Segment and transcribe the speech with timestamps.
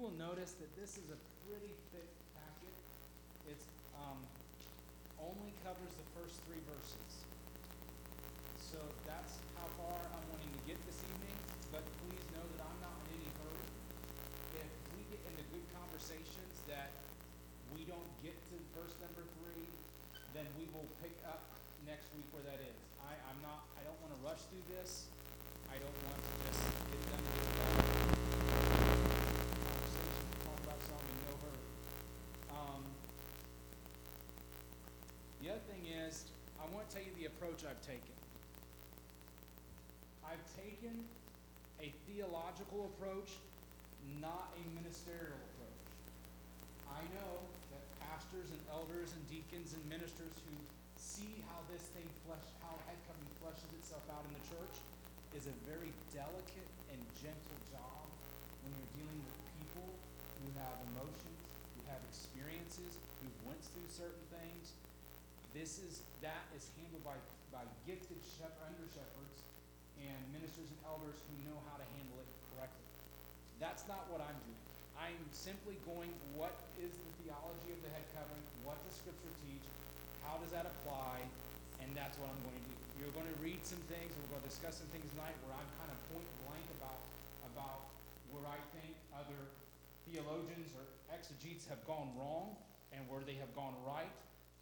[0.00, 2.76] will notice that this is a pretty thick packet.
[3.52, 3.68] It's,
[4.00, 4.16] um,
[5.20, 7.12] only covers the first three verses.
[8.56, 11.36] So that's how far I'm wanting to get this evening,
[11.68, 13.68] but please know that I'm not in any hurry.
[14.64, 16.88] If we get into good conversations that
[17.76, 19.68] we don't get to verse number three,
[20.32, 21.44] then we will pick up
[21.84, 22.76] next week where that is.
[23.04, 25.12] I, I'm not, I don't wanna rush through this.
[25.68, 27.49] I don't want to just get done
[36.90, 38.10] tell you the approach I've taken.
[40.26, 40.90] I've taken
[41.78, 43.38] a theological approach,
[44.18, 45.86] not a ministerial approach.
[46.90, 50.54] I know that pastors and elders and deacons and ministers who
[50.98, 54.76] see how this thing flesh, how head covering fleshes itself out in the church
[55.38, 58.02] is a very delicate and gentle job
[58.66, 59.94] when you're dealing with people
[60.42, 61.38] who have emotions,
[61.78, 64.74] who have experiences, who've went through certain things.
[65.50, 67.18] This is, that is handled by,
[67.50, 69.38] by gifted shepherd, under shepherds
[69.98, 72.86] and ministers and elders who know how to handle it correctly.
[73.58, 74.64] That's not what I'm doing.
[74.96, 78.44] I'm simply going, what is the theology of the head covering?
[78.62, 79.64] What does scripture teach?
[80.22, 81.18] How does that apply?
[81.82, 82.76] And that's what I'm going to do.
[83.00, 85.56] You're going to read some things, and we're going to discuss some things tonight where
[85.56, 87.00] I'm kind of point blank about,
[87.56, 87.80] about
[88.28, 89.40] where I think other
[90.04, 92.54] theologians or exegetes have gone wrong
[92.92, 94.12] and where they have gone right.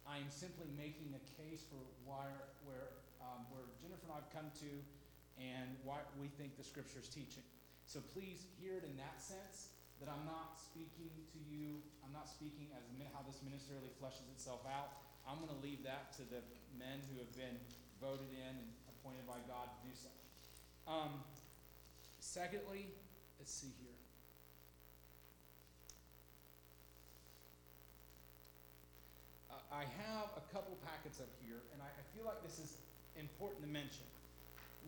[0.09, 2.25] I am simply making a case for why,
[2.65, 4.73] where, um, where Jennifer and I have come to
[5.37, 7.45] and what we think the scripture is teaching.
[7.85, 9.69] So please hear it in that sense
[10.01, 14.63] that I'm not speaking to you, I'm not speaking as how this ministerially fleshes itself
[14.63, 14.95] out.
[15.27, 16.39] I'm going to leave that to the
[16.79, 17.59] men who have been
[17.99, 20.07] voted in and appointed by God to do so.
[20.87, 21.19] Um,
[22.19, 22.87] secondly,
[23.37, 23.91] let's see here.
[29.51, 32.77] Uh, I have a couple packets up here, and I, I feel like this is
[33.17, 34.05] important to mention.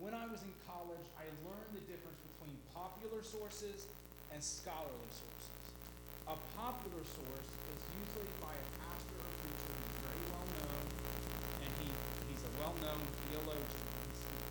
[0.02, 3.86] When I was in college, I learned the difference between popular sources
[4.34, 5.62] and scholarly sources.
[6.26, 10.86] A popular source is usually by a pastor or preacher who's very well known,
[11.62, 11.88] and he,
[12.32, 13.62] he's a well known theologian.
[13.62, 14.50] and speaker.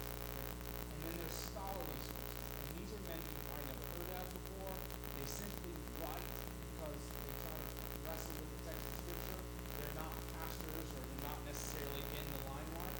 [0.94, 4.74] And then there's scholarly sources, and these are men who I never heard of before.
[5.18, 6.28] They simply write
[6.70, 9.41] because they try to wrestle with the text of Scripture.
[9.80, 12.98] They're not pastors or they're not necessarily in the limelight,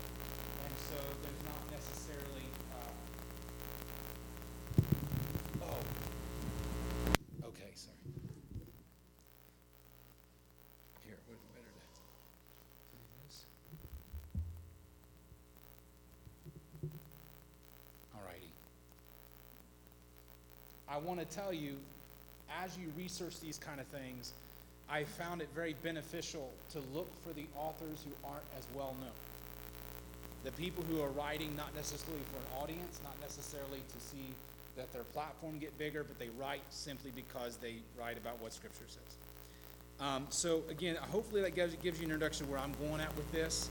[0.65, 2.49] and so there's not necessarily.
[2.73, 2.95] Uh,
[5.69, 5.81] oh.
[7.53, 7.99] Okay, sorry.
[11.05, 11.85] Here, what better to
[12.93, 13.45] do this?
[18.15, 18.51] All righty.
[20.91, 21.77] I want to tell you,
[22.63, 24.33] as you research these kind of things,
[24.89, 29.11] I found it very beneficial to look for the authors who aren't as well known.
[30.43, 34.25] The people who are writing not necessarily for an audience, not necessarily to see
[34.77, 38.87] that their platform get bigger, but they write simply because they write about what Scripture
[38.89, 39.17] says.
[40.01, 43.31] Um, so again, hopefully that gives, gives you an introduction where I'm going at with
[43.31, 43.69] this,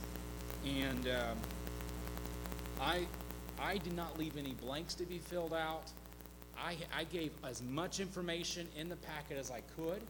[0.64, 1.36] and um,
[2.80, 3.06] I
[3.58, 5.90] I did not leave any blanks to be filled out.
[6.62, 10.02] I I gave as much information in the packet as I could,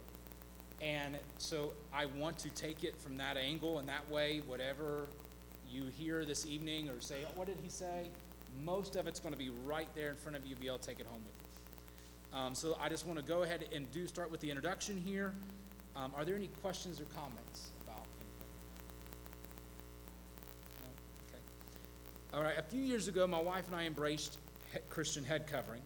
[0.81, 5.07] and so I want to take it from that angle, and that way, whatever
[5.69, 8.09] you hear this evening or say, "Oh, what did he say?
[8.63, 10.87] Most of it's going to be right there in front of you, be able to
[10.87, 11.35] take it home with
[12.33, 12.37] you.
[12.37, 15.33] Um, so I just want to go ahead and do start with the introduction here.
[15.95, 18.37] Um, are there any questions or comments about anything?
[20.81, 20.87] No?
[21.29, 22.37] Okay.
[22.37, 22.57] All right.
[22.57, 24.37] A few years ago, my wife and I embraced
[24.89, 25.81] Christian head covering.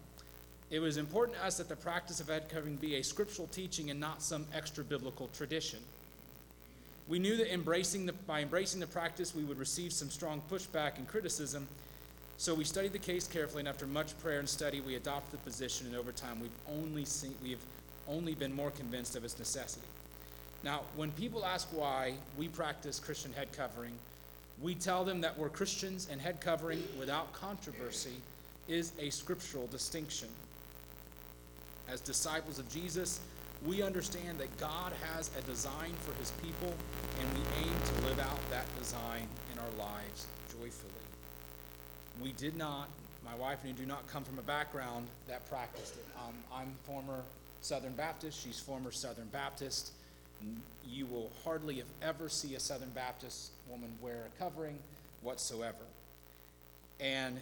[0.70, 3.90] It was important to us that the practice of head covering be a scriptural teaching
[3.90, 5.78] and not some extra biblical tradition.
[7.08, 10.98] We knew that embracing the, by embracing the practice, we would receive some strong pushback
[10.98, 11.68] and criticism.
[12.36, 15.44] So we studied the case carefully, and after much prayer and study, we adopted the
[15.44, 15.86] position.
[15.86, 17.62] And over time, we've only seen, we've
[18.08, 19.86] only been more convinced of its necessity.
[20.64, 23.92] Now, when people ask why we practice Christian head covering,
[24.60, 28.14] we tell them that we're Christians, and head covering without controversy
[28.66, 30.28] is a scriptural distinction.
[31.88, 33.20] As disciples of Jesus,
[33.64, 36.72] we understand that God has a design for his people,
[37.20, 40.92] and we aim to live out that design in our lives joyfully.
[42.22, 42.88] We did not,
[43.24, 46.04] my wife and I do not come from a background that practiced it.
[46.16, 47.22] Um, I'm former
[47.62, 49.92] Southern Baptist, she's former Southern Baptist.
[50.88, 54.78] You will hardly, if ever, see a Southern Baptist woman wear a covering
[55.22, 55.84] whatsoever.
[57.00, 57.38] And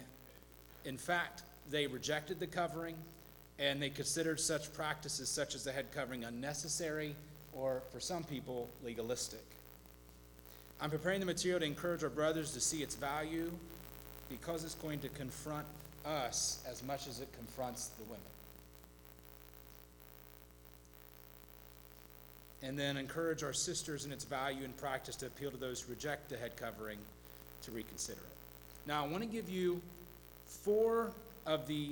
[0.85, 2.95] in fact, they rejected the covering
[3.59, 7.15] and they considered such practices, such as the head covering, unnecessary
[7.53, 9.43] or, for some people, legalistic.
[10.81, 13.49] I'm preparing the material to encourage our brothers to see its value
[14.29, 15.65] because it's going to confront
[16.05, 18.19] us as much as it confronts the women.
[22.61, 25.91] And then encourage our sisters in its value and practice to appeal to those who
[25.91, 26.97] reject the head covering
[27.63, 28.87] to reconsider it.
[28.87, 29.81] Now, I want to give you
[30.47, 31.11] four
[31.45, 31.91] of the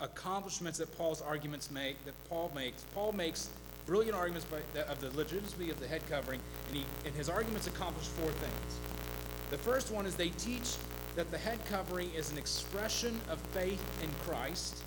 [0.00, 2.82] accomplishments that Paul's arguments make, that Paul makes.
[2.94, 3.48] Paul makes
[3.86, 7.66] brilliant arguments that, of the legitimacy of the head covering, and, he, and his arguments
[7.66, 8.78] accomplish four things.
[9.50, 10.76] The first one is they teach
[11.14, 14.82] that the head covering is an expression of faith in Christ.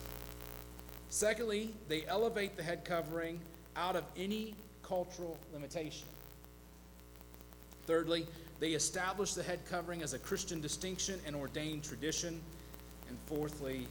[1.09, 3.39] Secondly, they elevate the head covering
[3.75, 4.53] out of any
[4.83, 6.07] cultural limitation.
[7.87, 8.27] Thirdly,
[8.59, 12.39] they establish the head covering as a Christian distinction and ordained tradition.
[13.07, 13.87] And fourthly,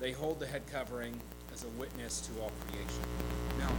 [0.00, 1.14] they hold the head covering
[1.52, 3.04] as a witness to all creation.
[3.58, 3.70] Now,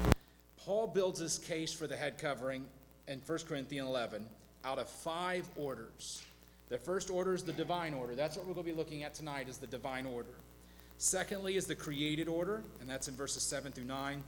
[0.64, 2.66] Paul builds his case for the head covering
[3.08, 4.26] in 1 Corinthians 11
[4.64, 6.22] out of five orders.
[6.70, 8.16] The first order is the divine order.
[8.16, 10.30] That's what we're going to be looking at tonight is the divine order.
[11.00, 14.24] Secondly is the created order, and that's in verses 7 through 9.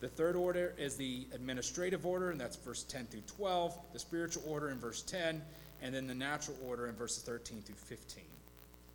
[0.00, 3.78] The third order is the administrative order, and that's verse 10 through 12.
[3.92, 5.40] The spiritual order in verse 10,
[5.82, 8.24] and then the natural order in verses 13 through 15.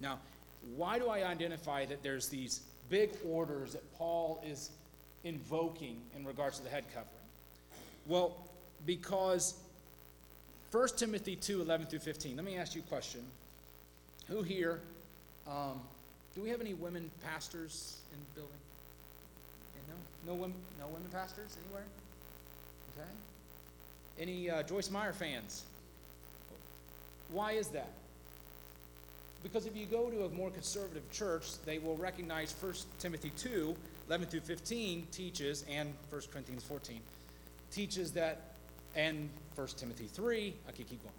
[0.01, 0.19] Now,
[0.75, 4.69] why do I identify that there's these big orders that Paul is
[5.24, 7.08] invoking in regards to the head covering?
[8.08, 8.36] Well,
[8.86, 9.56] because
[10.72, 12.36] 1 Timothy 2 11 through 15.
[12.36, 13.22] Let me ask you a question.
[14.28, 14.80] Who here,
[15.48, 15.81] um,
[16.34, 18.58] do we have any women pastors in the building?
[19.75, 20.34] Yeah, no?
[20.34, 21.84] No women, no women pastors anywhere?
[22.96, 23.10] Okay.
[24.19, 25.63] Any uh, Joyce Meyer fans?
[27.31, 27.92] Why is that?
[29.43, 33.75] Because if you go to a more conservative church, they will recognize 1 Timothy 2
[34.07, 36.99] 11 through 15 teaches, and 1 Corinthians 14
[37.71, 38.55] teaches that,
[38.93, 41.15] and 1 Timothy 3, I could keep going,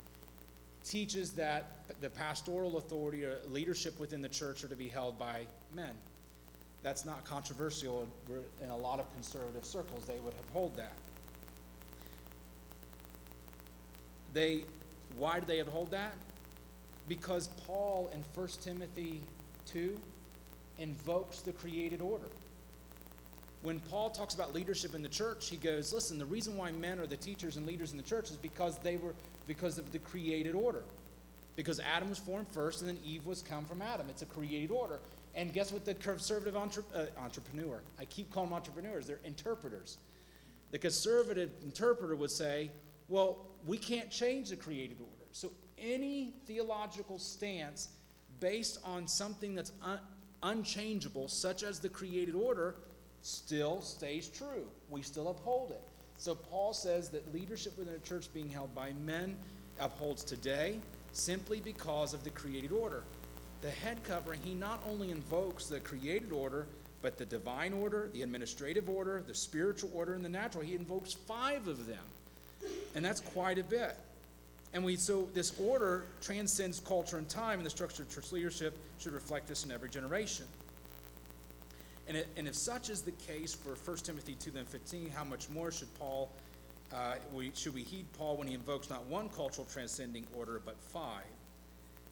[0.84, 5.46] teaches that the pastoral authority or leadership within the church are to be held by
[5.74, 5.94] men.
[6.82, 8.06] That's not controversial
[8.62, 10.04] in a lot of conservative circles.
[10.04, 10.92] They would uphold that.
[14.34, 14.64] They,
[15.16, 16.14] why do they uphold that?
[17.08, 19.20] Because Paul in 1 Timothy
[19.66, 19.98] 2
[20.78, 22.28] invokes the created order.
[23.62, 26.98] When Paul talks about leadership in the church, he goes, listen, the reason why men
[26.98, 29.14] are the teachers and leaders in the church is because they were
[29.46, 30.82] because of the created order.
[31.54, 34.06] Because Adam was formed first and then Eve was come from Adam.
[34.08, 34.98] It's a created order.
[35.34, 39.98] And guess what the conservative entre- uh, entrepreneur, I keep calling them entrepreneurs, they're interpreters.
[40.72, 42.70] The conservative interpreter would say,
[43.08, 45.26] well, we can't change the created order.
[45.32, 45.52] So
[45.82, 47.88] any theological stance
[48.40, 50.00] based on something that's un-
[50.42, 52.76] unchangeable, such as the created order,
[53.22, 54.66] still stays true.
[54.90, 55.82] We still uphold it.
[56.16, 59.36] So Paul says that leadership within a church being held by men
[59.80, 60.78] upholds today
[61.12, 63.04] simply because of the created order.
[63.60, 66.66] The head covering, he not only invokes the created order,
[67.00, 70.64] but the divine order, the administrative order, the spiritual order, and the natural.
[70.64, 72.04] He invokes five of them.
[72.94, 73.96] And that's quite a bit.
[74.74, 78.78] And we so this order transcends culture and time, and the structure of church leadership
[78.98, 80.46] should reflect this in every generation.
[82.08, 85.24] And, it, and if such is the case for 1 Timothy 2 then 15, how
[85.24, 86.30] much more should Paul,
[86.92, 90.76] uh, we, should we heed Paul when he invokes not one cultural transcending order, but
[90.80, 91.24] five?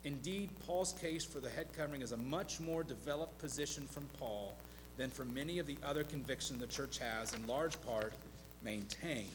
[0.05, 4.55] Indeed, Paul's case for the head covering is a much more developed position from Paul
[4.97, 8.15] than from many of the other convictions the church has, in large part,
[8.63, 9.29] maintained.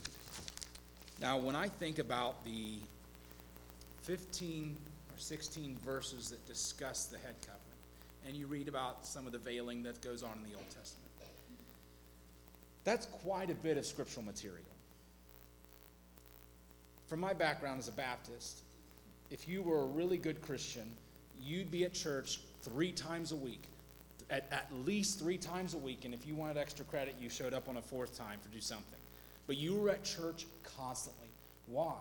[1.21, 2.79] Now, when I think about the
[4.05, 4.77] 15
[5.09, 7.61] or 16 verses that discuss the head covering,
[8.27, 11.05] and you read about some of the veiling that goes on in the Old Testament.
[12.83, 14.61] That's quite a bit of scriptural material.
[17.07, 18.61] From my background as a Baptist,
[19.31, 20.87] if you were a really good Christian,
[21.41, 23.63] you'd be at church three times a week,
[24.29, 26.05] at, at least three times a week.
[26.05, 28.61] And if you wanted extra credit, you showed up on a fourth time to do
[28.61, 28.99] something.
[29.47, 30.45] But you were at church
[30.77, 31.27] constantly.
[31.67, 31.95] Why?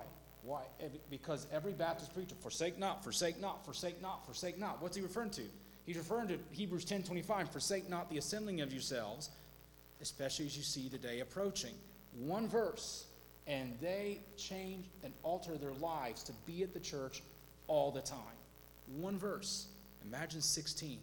[0.45, 0.63] Why?
[1.11, 4.83] Because every Baptist preacher, forsake not, forsake not, forsake not, forsake not.
[4.83, 5.43] What's he referring to?
[5.87, 9.31] He's referring to Hebrews 10 25, forsake not the assembling of yourselves,
[10.03, 11.75] especially as you see the day approaching.
[12.19, 13.07] One verse,
[13.47, 17.23] and they change and alter their lives to be at the church
[17.67, 18.19] all the time.
[18.99, 19.67] One verse.
[20.07, 20.99] Imagine 16.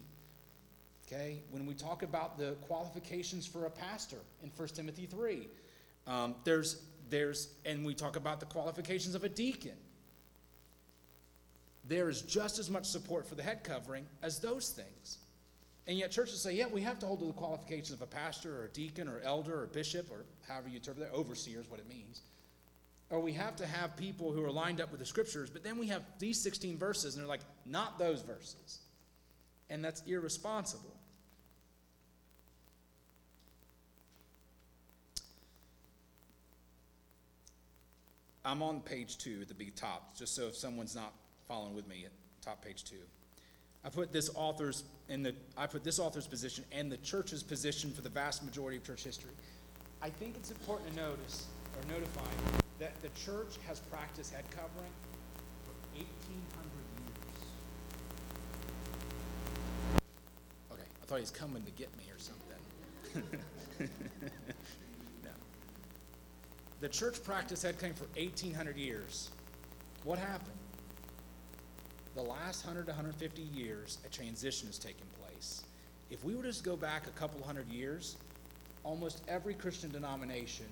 [1.06, 1.38] Okay?
[1.50, 5.48] When we talk about the qualifications for a pastor in 1 Timothy 3,
[6.06, 9.76] um, there's, there's, and we talk about the qualifications of a deacon
[11.88, 15.18] there is just as much support for the head covering as those things.
[15.86, 18.60] And yet churches say, yeah, we have to hold to the qualifications of a pastor
[18.60, 21.80] or a deacon or elder or bishop or however you interpret that, overseer is what
[21.80, 22.22] it means.
[23.10, 25.76] Or we have to have people who are lined up with the scriptures, but then
[25.76, 28.78] we have these 16 verses and they're like, not those verses.
[29.68, 30.94] And that's irresponsible.
[38.44, 41.12] I'm on page two at the big top, just so if someone's not
[41.46, 42.10] following with me at
[42.44, 42.96] top page two.
[43.84, 47.92] I put this author's in the I put this author's position and the church's position
[47.92, 49.32] for the vast majority of church history.
[50.00, 51.46] I think it's important to notice
[51.76, 52.28] or notify
[52.80, 54.92] that the church has practiced head covering
[55.64, 56.06] for 1800
[56.98, 57.46] years.
[60.72, 62.48] Okay, I thought he was coming to get me or something.
[66.82, 69.30] The church practiced head covering for 1800 years.
[70.02, 70.58] What happened?
[72.14, 75.64] the last 100 to 150 years, a transition has taken place.
[76.10, 78.16] If we were to just go back a couple hundred years,
[78.84, 80.66] almost every Christian denomination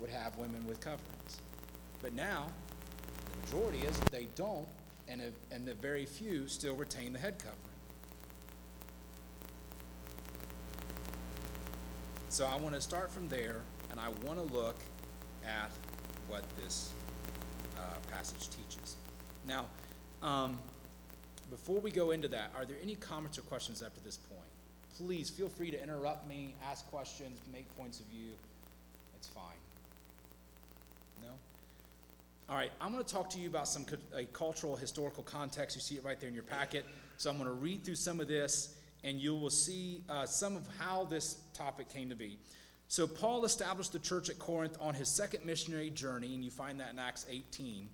[0.00, 1.40] would have women with coverings.
[2.02, 2.48] But now,
[3.30, 4.66] the majority is that they don't,
[5.06, 7.56] and, and the very few still retain the head covering.
[12.30, 13.60] So I want to start from there,
[13.92, 14.74] and I want to look
[15.46, 15.70] at
[16.28, 16.92] what this
[17.76, 17.80] uh,
[18.10, 18.96] passage teaches.
[19.46, 19.66] Now,
[20.22, 20.58] um,
[21.50, 24.40] before we go into that, are there any comments or questions after this point?
[24.96, 28.30] Please feel free to interrupt me, ask questions, make points of view.
[29.16, 29.44] It's fine.
[31.22, 31.30] No?
[32.48, 35.76] All right, I'm going to talk to you about some a cultural historical context.
[35.76, 36.84] You see it right there in your packet.
[37.16, 40.56] So I'm going to read through some of this, and you will see uh, some
[40.56, 42.38] of how this topic came to be.
[42.90, 46.80] So Paul established the church at Corinth on his second missionary journey, and you find
[46.80, 47.88] that in Acts 18.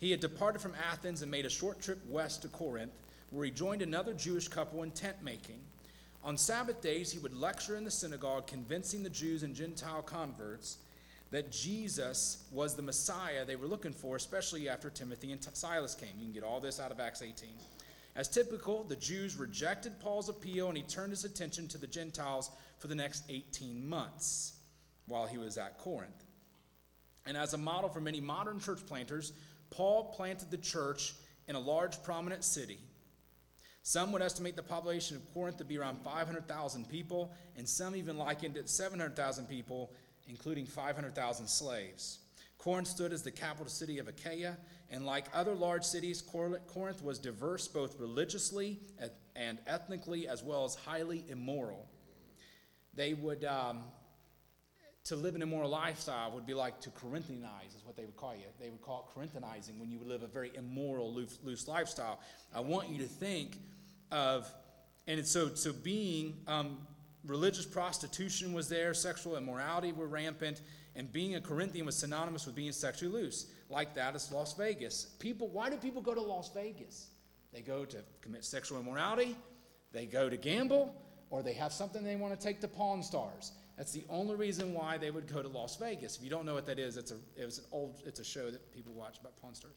[0.00, 2.92] He had departed from Athens and made a short trip west to Corinth,
[3.28, 5.60] where he joined another Jewish couple in tent making.
[6.24, 10.78] On Sabbath days, he would lecture in the synagogue, convincing the Jews and Gentile converts
[11.30, 16.08] that Jesus was the Messiah they were looking for, especially after Timothy and Silas came.
[16.16, 17.50] You can get all this out of Acts 18.
[18.16, 22.50] As typical, the Jews rejected Paul's appeal and he turned his attention to the Gentiles
[22.78, 24.54] for the next 18 months
[25.06, 26.24] while he was at Corinth.
[27.26, 29.32] And as a model for many modern church planters,
[29.70, 31.14] Paul planted the church
[31.48, 32.78] in a large, prominent city.
[33.82, 38.16] Some would estimate the population of Corinth to be around 500,000 people, and some even
[38.16, 39.92] likened it 700,000 people,
[40.26, 42.20] including 500,000 slaves.
[42.56, 44.56] Corinth stood as the capital city of Achaia,
[44.90, 48.78] and like other large cities, Corinth was diverse both religiously
[49.36, 51.88] and ethnically, as well as highly immoral.
[52.94, 53.80] They would um,
[55.04, 58.34] to live an immoral lifestyle would be like to Corinthianize, is what they would call
[58.34, 58.44] you.
[58.58, 62.20] They would call it Corinthianizing when you would live a very immoral, loose, loose lifestyle.
[62.54, 63.58] I want you to think
[64.10, 64.50] of,
[65.06, 66.78] and so, so being um,
[67.26, 70.62] religious prostitution was there, sexual immorality were rampant,
[70.96, 73.52] and being a Corinthian was synonymous with being sexually loose.
[73.68, 75.06] Like that, is Las Vegas.
[75.18, 77.08] People, why do people go to Las Vegas?
[77.52, 79.36] They go to commit sexual immorality,
[79.92, 80.94] they go to gamble,
[81.30, 83.52] or they have something they want to take to Pawn Stars.
[83.76, 86.16] That's the only reason why they would go to Las Vegas.
[86.16, 88.24] If you don't know what that is, it's a it was an old it's a
[88.24, 89.74] show that people watch about Pawn Stars.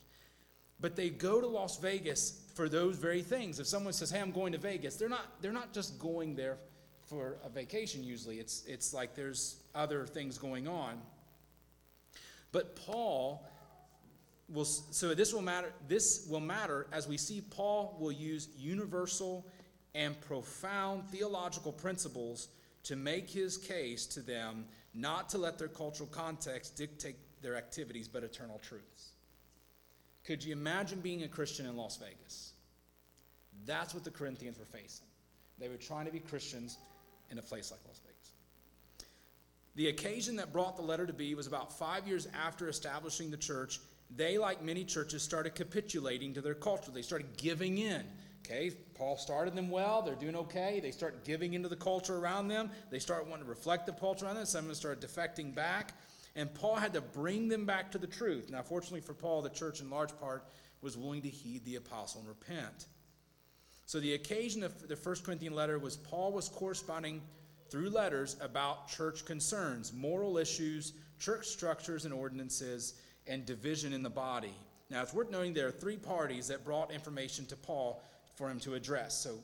[0.79, 3.59] But they go to Las Vegas for those very things.
[3.59, 6.57] If someone says, "Hey, I'm going to Vegas," they're not they're not just going there
[7.07, 8.03] for a vacation.
[8.03, 11.01] Usually, it's it's like there's other things going on.
[12.51, 13.47] But Paul
[14.49, 19.45] will so this will matter this will matter as we see Paul will use universal
[19.93, 22.49] and profound theological principles
[22.83, 28.07] to make his case to them not to let their cultural context dictate their activities,
[28.07, 29.11] but eternal truths.
[30.23, 32.53] Could you imagine being a Christian in Las Vegas?
[33.65, 35.07] That's what the Corinthians were facing.
[35.59, 36.77] They were trying to be Christians
[37.29, 38.31] in a place like Las Vegas.
[39.75, 43.37] The occasion that brought the letter to be was about five years after establishing the
[43.37, 43.79] church.
[44.15, 46.91] They, like many churches, started capitulating to their culture.
[46.91, 48.03] They started giving in
[48.47, 50.01] Okay, Paul started them well.
[50.01, 50.79] They're doing okay.
[50.79, 52.71] They start giving into the culture around them.
[52.89, 54.45] They start wanting to reflect the culture around them.
[54.45, 55.91] Some of them start defecting back.
[56.33, 58.49] And Paul had to bring them back to the truth.
[58.49, 60.45] Now, fortunately for Paul, the church in large part
[60.81, 62.85] was willing to heed the apostle and repent.
[63.85, 67.21] So, the occasion of the First Corinthian letter was Paul was corresponding
[67.69, 72.93] through letters about church concerns, moral issues, church structures and ordinances,
[73.27, 74.53] and division in the body.
[74.89, 78.01] Now, it's worth noting there are three parties that brought information to Paul
[78.35, 79.17] for him to address.
[79.19, 79.39] So,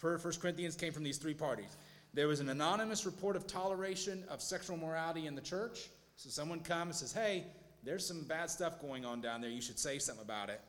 [0.00, 1.76] per 1 Corinthians came from these three parties.
[2.14, 5.88] There was an anonymous report of toleration of sexual morality in the church.
[6.16, 7.44] So, someone comes and says, Hey,
[7.82, 9.50] there's some bad stuff going on down there.
[9.50, 10.60] You should say something about it.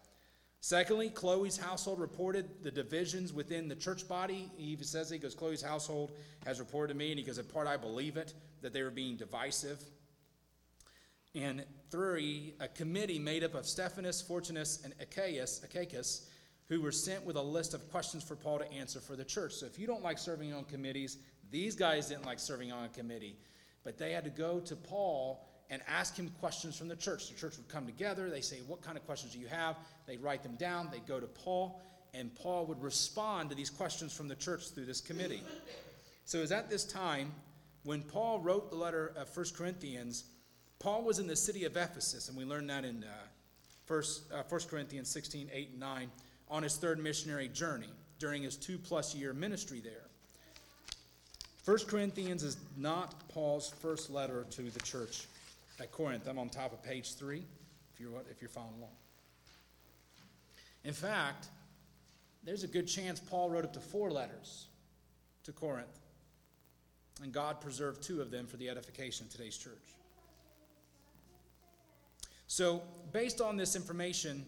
[0.62, 4.52] Secondly, Chloe's household reported the divisions within the church body.
[4.58, 6.12] He even says, he goes, Chloe's household
[6.46, 8.92] has reported to me, and he goes, in part I believe it, that they were
[8.92, 9.82] being divisive.
[11.36, 16.26] And three, a committee made up of Stephanas, Fortunus, and Achaeus, Achaicus,
[16.68, 19.54] who were sent with a list of questions for Paul to answer for the church.
[19.54, 21.18] So if you don't like serving on committees,
[21.52, 23.38] these guys didn't like serving on a committee.
[23.84, 27.30] But they had to go to Paul and ask him questions from the church.
[27.30, 28.30] The church would come together.
[28.30, 29.78] They say, What kind of questions do you have?
[30.08, 30.90] They'd write them down.
[30.92, 31.82] They'd go to Paul,
[32.14, 35.44] and Paul would respond to these questions from the church through this committee.
[36.26, 37.32] So it was at this time
[37.84, 40.26] when Paul wrote the letter of 1 Corinthians.
[40.80, 43.08] Paul was in the city of Ephesus, and we learned that in uh,
[43.88, 46.12] 1, uh, 1 Corinthians 16, 8, and 9,
[46.50, 50.06] on his third missionary journey during his two plus year ministry there.
[51.66, 55.28] 1 Corinthians is not Paul's first letter to the church
[55.80, 56.28] at Corinth.
[56.28, 57.44] I'm on top of page 3
[57.94, 58.90] if you're, if you're following along.
[60.86, 61.48] In fact,
[62.44, 64.68] there's a good chance Paul wrote up to four letters
[65.44, 66.00] to Corinth,
[67.22, 69.76] and God preserved two of them for the edification of today's church.
[72.50, 72.82] So,
[73.14, 74.44] based on this information,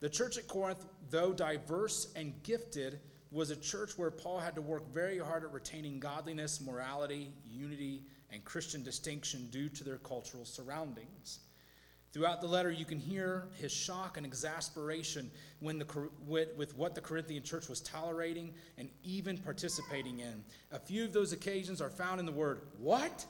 [0.00, 4.62] the church at Corinth, though diverse and gifted, was a church where Paul had to
[4.62, 10.46] work very hard at retaining godliness, morality, unity, and Christian distinction due to their cultural
[10.46, 11.40] surroundings.
[12.14, 16.94] Throughout the letter, you can hear his shock and exasperation when the, with, with what
[16.94, 20.42] the Corinthian church was tolerating and even participating in.
[20.72, 23.26] A few of those occasions are found in the word, What?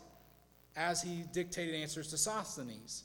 [0.77, 3.05] as he dictated answers to Sosthenes.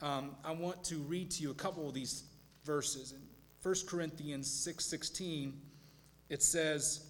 [0.00, 2.24] Um, I want to read to you a couple of these
[2.64, 3.12] verses.
[3.12, 3.18] In
[3.62, 5.60] 1 Corinthians 6 16,
[6.28, 7.06] it says,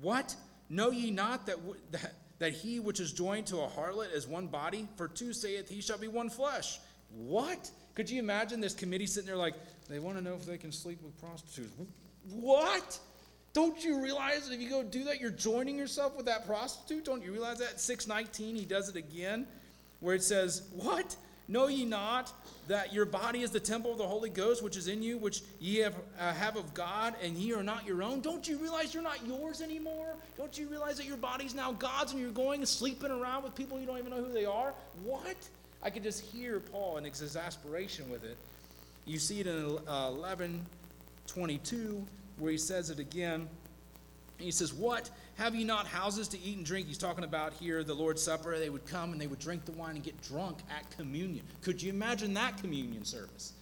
[0.00, 0.34] What?
[0.68, 4.26] Know ye not that, w- that that he which is joined to a harlot is
[4.26, 4.88] one body?
[4.96, 6.80] For two saith he shall be one flesh.
[7.14, 7.70] What?
[7.94, 9.54] Could you imagine this committee sitting there like,
[9.88, 11.72] they want to know if they can sleep with prostitutes?
[12.32, 12.98] What?
[13.52, 17.04] Don't you realize that if you go do that, you're joining yourself with that prostitute?
[17.04, 17.78] Don't you realize that?
[17.78, 19.46] 619, he does it again,
[20.00, 21.14] where it says, What?
[21.48, 22.32] Know ye not
[22.68, 25.42] that your body is the temple of the Holy Ghost, which is in you, which
[25.60, 28.20] ye have, uh, have of God, and ye are not your own?
[28.20, 30.14] Don't you realize you're not yours anymore?
[30.38, 33.54] Don't you realize that your body's now God's and you're going and sleeping around with
[33.54, 34.72] people you don't even know who they are?
[35.04, 35.36] What?
[35.82, 38.36] I could just hear Paul in exasperation with it.
[39.04, 40.64] You see it in uh, 11
[41.26, 42.04] 22,
[42.38, 43.48] where he says it again.
[44.38, 45.10] He says, What?
[45.36, 46.86] Have you not houses to eat and drink?
[46.86, 48.58] He's talking about here the Lord's Supper.
[48.58, 51.44] They would come and they would drink the wine and get drunk at communion.
[51.62, 53.54] Could you imagine that communion service?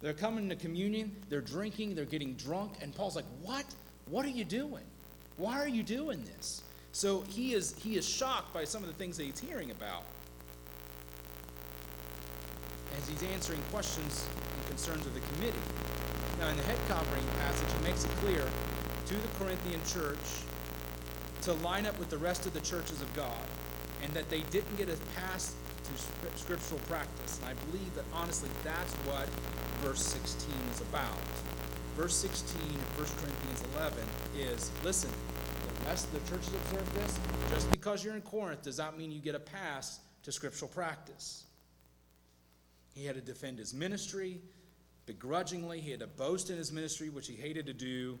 [0.00, 3.64] They're coming to communion, they're drinking, they're getting drunk, and Paul's like, What?
[4.08, 4.84] What are you doing?
[5.36, 6.62] Why are you doing this?
[6.92, 10.04] So he is he is shocked by some of the things that he's hearing about.
[12.96, 15.58] As he's answering questions and concerns of the committee.
[16.38, 18.44] Now in the head covering passage, he makes it clear
[19.06, 20.18] to the Corinthian church
[21.46, 23.46] to line up with the rest of the churches of God
[24.02, 25.54] and that they didn't get a pass
[25.84, 27.38] to scriptural practice.
[27.38, 29.28] And I believe that honestly that's what
[29.80, 31.16] verse 16 is about.
[31.96, 34.04] Verse 16 of 1 Corinthians 11
[34.36, 35.10] is listen,
[35.62, 37.16] the rest of the churches observe this.
[37.50, 41.44] Just because you're in Corinth does not mean you get a pass to scriptural practice.
[42.92, 44.40] He had to defend his ministry
[45.06, 48.18] begrudgingly, he had to boast in his ministry, which he hated to do.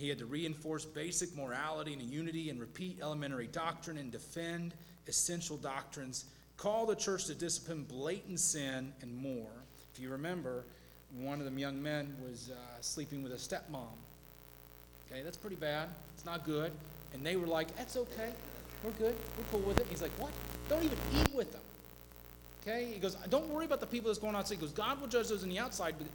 [0.00, 4.72] He had to reinforce basic morality and unity and repeat elementary doctrine and defend
[5.06, 6.24] essential doctrines,
[6.56, 9.50] call the church to discipline blatant sin, and more.
[9.92, 10.64] If you remember,
[11.18, 13.92] one of them young men was uh, sleeping with a stepmom.
[15.12, 15.90] Okay, that's pretty bad.
[16.14, 16.72] It's not good.
[17.12, 18.30] And they were like, that's okay.
[18.82, 19.14] We're good.
[19.36, 19.86] We're cool with it.
[19.90, 20.30] He's like, what?
[20.70, 21.60] Don't even eat with them.
[22.62, 22.86] Okay?
[22.90, 24.54] He goes, don't worry about the people that's going outside.
[24.54, 26.06] He goes, God will judge those on the outside, but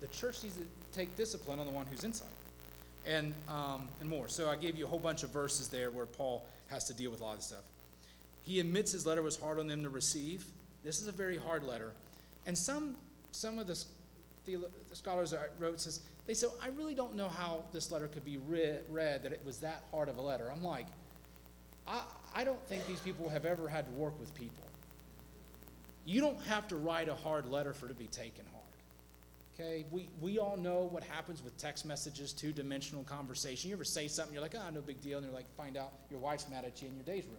[0.00, 2.28] the church needs to take discipline on the one who's inside
[3.06, 4.28] and, um, and more.
[4.28, 7.10] So I gave you a whole bunch of verses there where Paul has to deal
[7.10, 7.62] with a lot of stuff.
[8.42, 10.44] He admits his letter was hard on them to receive.
[10.84, 11.92] This is a very hard letter.
[12.46, 12.96] And some,
[13.32, 13.82] some of the,
[14.44, 14.60] the,
[14.92, 18.36] scholars I wrote says, they said, I really don't know how this letter could be
[18.36, 20.50] read, read, that it was that hard of a letter.
[20.50, 20.86] I'm like,
[21.86, 22.02] I,
[22.34, 24.64] I don't think these people have ever had to work with people.
[26.06, 28.44] You don't have to write a hard letter for it to be taken
[29.54, 33.70] Okay, we, we all know what happens with text messages, two dimensional conversation.
[33.70, 35.92] You ever say something, you're like, oh, no big deal, and you're like, find out
[36.10, 37.36] your wife's mad at you in your day's room.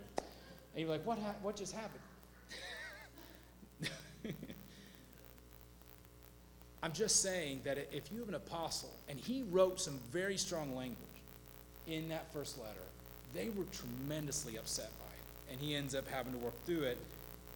[0.74, 2.00] And you're like, what, ha- what just happened?
[6.84, 10.74] I'm just saying that if you have an apostle, and he wrote some very strong
[10.74, 11.00] language
[11.88, 12.80] in that first letter,
[13.34, 15.52] they were tremendously upset by it.
[15.52, 16.98] And he ends up having to work through it.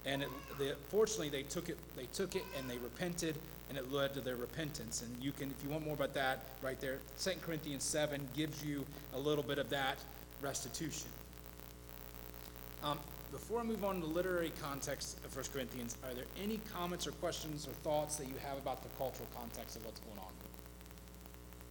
[0.06, 3.38] And it, the, fortunately, they took it, they took it and they repented,
[3.70, 5.04] and it led to their repentance.
[5.04, 8.66] And you can, if you want more about that, right there, Second Corinthians seven gives
[8.66, 9.98] you a little bit of that
[10.42, 11.08] restitution.
[12.84, 12.98] Um,
[13.32, 17.06] before I move on to the literary context of First Corinthians, are there any comments
[17.06, 20.32] or questions or thoughts that you have about the cultural context of what's going on?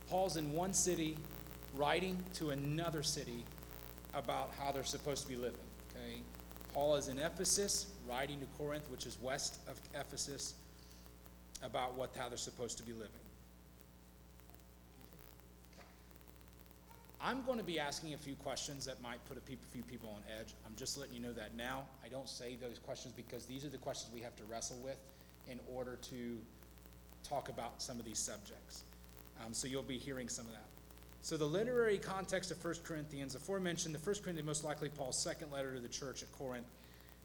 [0.08, 1.16] Paul's in one city,
[1.74, 3.44] writing to another city
[4.14, 5.61] about how they're supposed to be living.
[5.90, 6.20] Okay,
[6.72, 10.54] Paul is in Ephesus, writing to Corinth, which is west of Ephesus,
[11.62, 13.08] about what how they're supposed to be living.
[17.20, 20.22] I'm going to be asking a few questions that might put a few people on
[20.38, 20.54] edge.
[20.64, 21.82] I'm just letting you know that now.
[22.04, 24.98] I don't say those questions because these are the questions we have to wrestle with
[25.50, 26.38] in order to
[27.24, 28.84] talk about some of these subjects.
[29.44, 30.64] Um, so you'll be hearing some of that.
[31.22, 35.50] So the literary context of 1 Corinthians, aforementioned, the 1 Corinthians most likely Paul's second
[35.50, 36.66] letter to the church at Corinth.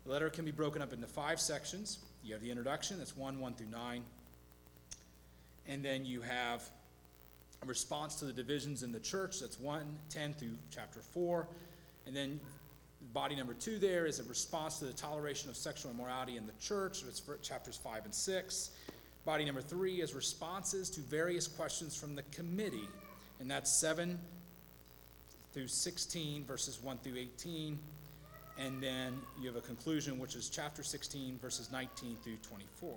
[0.05, 1.99] The letter can be broken up into five sections.
[2.23, 4.03] You have the introduction, that's 1, 1 through 9.
[5.67, 6.63] And then you have
[7.62, 11.47] a response to the divisions in the church, that's 1, 10 through chapter 4.
[12.06, 12.39] And then
[13.13, 16.54] body number 2 there is a response to the toleration of sexual immorality in the
[16.62, 18.71] church, for chapters 5 and 6.
[19.26, 22.89] Body number 3 is responses to various questions from the committee,
[23.39, 24.19] and that's 7
[25.54, 27.80] through 16, verses 1 through 18.
[28.60, 32.93] And then you have a conclusion, which is chapter 16, verses 19 through 24.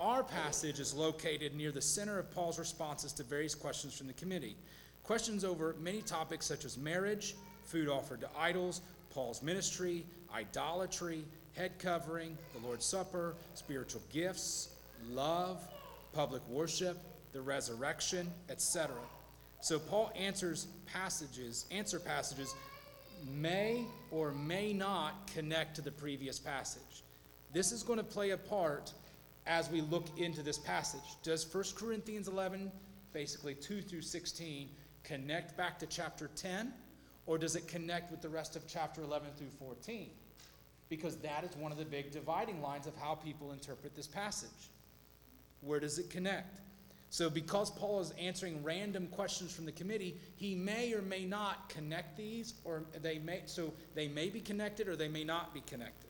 [0.00, 4.12] Our passage is located near the center of Paul's responses to various questions from the
[4.12, 4.54] committee.
[5.02, 7.34] Questions over many topics such as marriage,
[7.64, 8.80] food offered to idols,
[9.10, 11.24] Paul's ministry, idolatry,
[11.56, 14.68] head covering, the Lord's Supper, spiritual gifts,
[15.10, 15.60] love,
[16.12, 16.96] public worship,
[17.32, 18.94] the resurrection, etc.
[19.60, 22.54] So Paul answers passages, answer passages
[23.34, 27.02] may or may not connect to the previous passage.
[27.52, 28.92] This is going to play a part
[29.48, 31.16] as we look into this passage.
[31.22, 32.70] Does 1 Corinthians 11,
[33.12, 34.68] basically 2 through 16,
[35.02, 36.72] connect back to chapter 10?
[37.26, 40.10] Or does it connect with the rest of chapter 11 through 14?
[40.88, 44.70] Because that is one of the big dividing lines of how people interpret this passage.
[45.62, 46.60] Where does it connect?
[47.10, 51.70] So, because Paul is answering random questions from the committee, he may or may not
[51.70, 55.60] connect these, or they may, so they may be connected or they may not be
[55.60, 56.07] connected.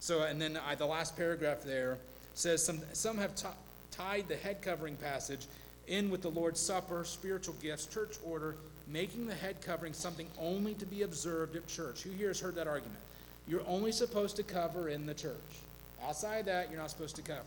[0.00, 1.98] So, and then I, the last paragraph there
[2.34, 3.48] says some, some have t-
[3.90, 5.46] tied the head covering passage
[5.88, 8.54] in with the Lord's Supper, spiritual gifts, church order,
[8.86, 12.02] making the head covering something only to be observed at church.
[12.02, 13.00] Who here has heard that argument?
[13.48, 15.34] You're only supposed to cover in the church.
[16.04, 17.42] Outside that, you're not supposed to cover.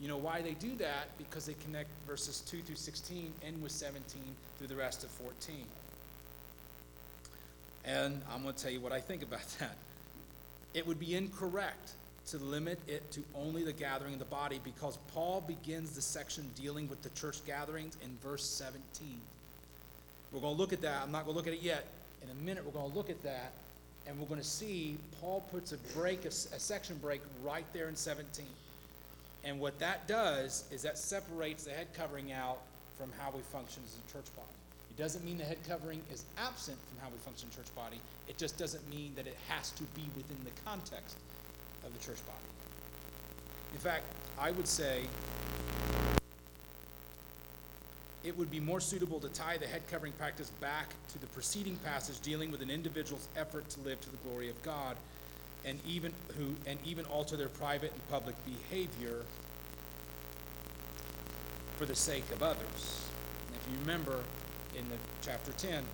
[0.00, 1.08] You know why they do that?
[1.18, 4.02] Because they connect verses 2 through 16, end with 17
[4.58, 5.54] through the rest of 14.
[7.84, 9.76] And I'm going to tell you what I think about that.
[10.74, 11.92] It would be incorrect
[12.28, 16.48] to limit it to only the gathering of the body because Paul begins the section
[16.56, 18.80] dealing with the church gatherings in verse 17.
[20.32, 21.02] We're going to look at that.
[21.02, 21.86] I'm not going to look at it yet.
[22.22, 23.52] In a minute, we're going to look at that,
[24.06, 27.96] and we're going to see Paul puts a break, a, section break right there in
[27.96, 28.44] 17.
[29.44, 32.58] And what that does is that separates the head covering out
[32.96, 34.46] from how we function as a church body.
[34.92, 37.98] It doesn't mean the head covering is absent from how we function church body.
[38.28, 41.16] It just doesn't mean that it has to be within the context
[41.86, 42.44] of the church body.
[43.72, 44.04] In fact,
[44.38, 45.04] I would say
[48.22, 51.76] it would be more suitable to tie the head covering practice back to the preceding
[51.76, 54.96] passage dealing with an individual's effort to live to the glory of God
[55.64, 59.22] and even who and even alter their private and public behavior
[61.76, 63.00] for the sake of others.
[63.46, 64.18] And if you remember
[64.76, 65.84] in the chapter 10,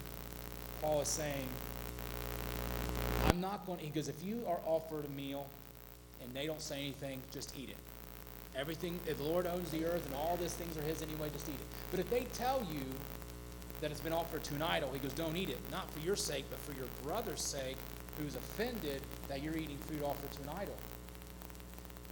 [0.81, 1.49] Paul is saying,
[3.27, 5.47] I'm not going to, he goes, if you are offered a meal
[6.23, 7.77] and they don't say anything, just eat it.
[8.57, 11.49] Everything, if the Lord owns the earth and all these things are his anyway, just
[11.49, 11.67] eat it.
[11.91, 12.83] But if they tell you
[13.81, 15.59] that it's been offered to an idol, he goes, don't eat it.
[15.71, 17.77] Not for your sake, but for your brother's sake,
[18.19, 20.75] who's offended that you're eating food offered to an idol.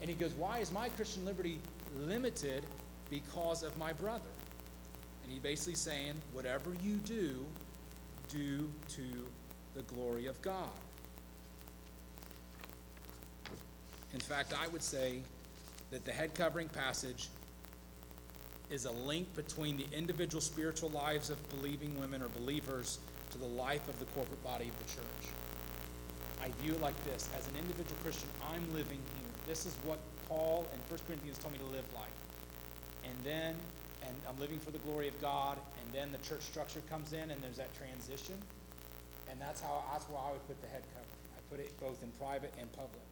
[0.00, 1.58] And he goes, Why is my Christian liberty
[1.96, 2.64] limited
[3.10, 4.24] because of my brother?
[5.26, 7.44] And he's basically saying, Whatever you do,
[8.28, 9.02] do to
[9.74, 10.70] the glory of God.
[14.14, 15.18] In fact, I would say
[15.90, 17.28] that the head covering passage
[18.70, 23.00] is a link between the individual spiritual lives of believing women or believers
[23.32, 25.32] to the life of the corporate body of the church.
[26.40, 29.30] I view it like this as an individual Christian, I'm living here.
[29.48, 32.06] This is what Paul and 1 Corinthians told me to live like.
[33.04, 33.56] And then,
[34.06, 37.30] and I'm living for the glory of God, and then the church structure comes in
[37.30, 38.34] and there's that transition.
[39.30, 41.06] And that's how that's where I would put the head covering.
[41.36, 43.02] I put it both in private and public.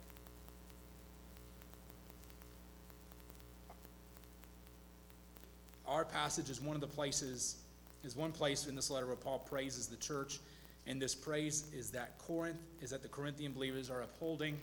[5.86, 7.56] Our passage is one of the places,
[8.04, 10.38] is one place in this letter where Paul praises the church.
[10.86, 14.58] And this praise is that Corinth, is that the Corinthian believers are upholding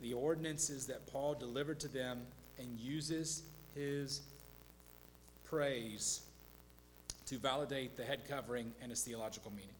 [0.00, 2.22] the ordinances that Paul delivered to them
[2.58, 3.42] and uses
[3.74, 4.22] his
[5.52, 6.22] praise
[7.26, 9.74] to validate the head covering and its theological meaning.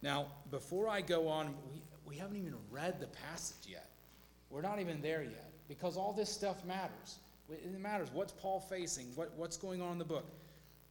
[0.00, 3.90] Now, before I go on, we, we haven't even read the passage yet.
[4.48, 7.18] We're not even there yet because all this stuff matters.
[7.50, 8.08] It matters.
[8.10, 9.08] What's Paul facing?
[9.16, 10.30] What, what's going on in the book?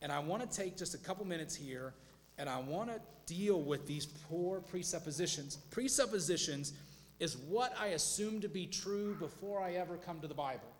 [0.04, 1.96] And I want to take just a couple minutes here
[2.38, 5.56] and I want to deal with these poor presuppositions.
[5.72, 6.74] Presuppositions
[7.20, 10.75] is what I assume to be true before I ever come to the Bible.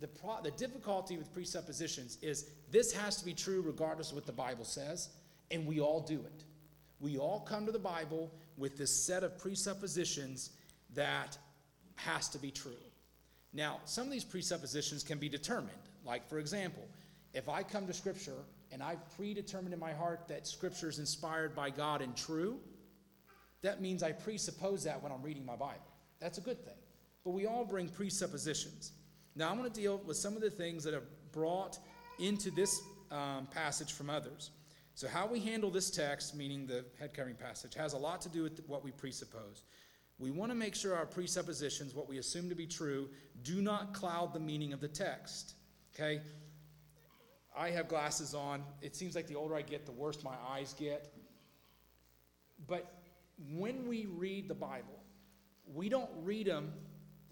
[0.00, 4.26] The, pro- the difficulty with presuppositions is this has to be true regardless of what
[4.26, 5.10] the Bible says,
[5.50, 6.44] and we all do it.
[7.00, 10.50] We all come to the Bible with this set of presuppositions
[10.94, 11.36] that
[11.96, 12.72] has to be true.
[13.52, 15.70] Now, some of these presuppositions can be determined.
[16.04, 16.86] Like, for example,
[17.34, 21.54] if I come to Scripture and I've predetermined in my heart that Scripture is inspired
[21.54, 22.58] by God and true,
[23.62, 25.80] that means I presuppose that when I'm reading my Bible.
[26.20, 26.74] That's a good thing.
[27.24, 28.92] But we all bring presuppositions.
[29.40, 31.78] Now, I want to deal with some of the things that are brought
[32.18, 32.78] into this
[33.10, 34.50] um, passage from others.
[34.94, 38.28] So, how we handle this text, meaning the head covering passage, has a lot to
[38.28, 39.64] do with what we presuppose.
[40.18, 43.08] We want to make sure our presuppositions, what we assume to be true,
[43.42, 45.54] do not cloud the meaning of the text.
[45.94, 46.20] Okay?
[47.56, 48.62] I have glasses on.
[48.82, 51.14] It seems like the older I get, the worse my eyes get.
[52.68, 52.92] But
[53.54, 55.00] when we read the Bible,
[55.66, 56.74] we don't read them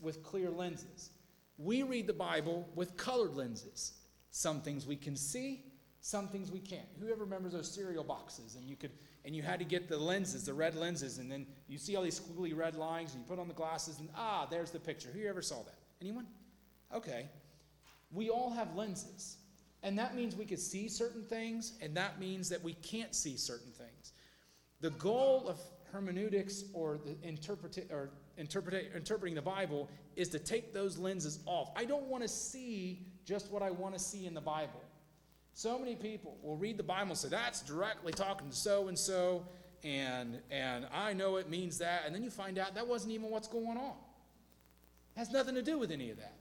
[0.00, 1.10] with clear lenses.
[1.58, 3.94] We read the Bible with colored lenses.
[4.30, 5.64] Some things we can see,
[6.00, 6.86] some things we can't.
[7.00, 8.92] Whoever remembers those cereal boxes and you could
[9.24, 12.02] and you had to get the lenses, the red lenses, and then you see all
[12.02, 15.10] these squiggly red lines, and you put on the glasses, and ah, there's the picture.
[15.10, 15.74] Who ever saw that?
[16.00, 16.26] Anyone?
[16.94, 17.26] Okay.
[18.10, 19.36] We all have lenses.
[19.82, 23.36] And that means we can see certain things, and that means that we can't see
[23.36, 24.12] certain things.
[24.80, 25.60] The goal of
[25.92, 31.70] hermeneutics or the interpreta- or interpreting the Bible is to take those lenses off.
[31.76, 34.80] I don't want to see just what I want to see in the Bible.
[35.54, 38.98] So many people will read the Bible and say, that's directly talking to so and
[38.98, 39.44] so,
[39.82, 43.30] and and I know it means that, and then you find out that wasn't even
[43.30, 43.94] what's going on.
[45.16, 46.34] It has nothing to do with any of that.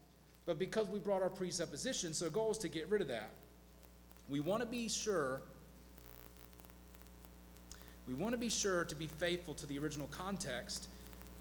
[0.46, 3.32] But because we brought our presuppositions, so the goal is to get rid of that.
[4.30, 5.42] We want to be sure
[8.08, 10.88] we want to be sure to be faithful to the original context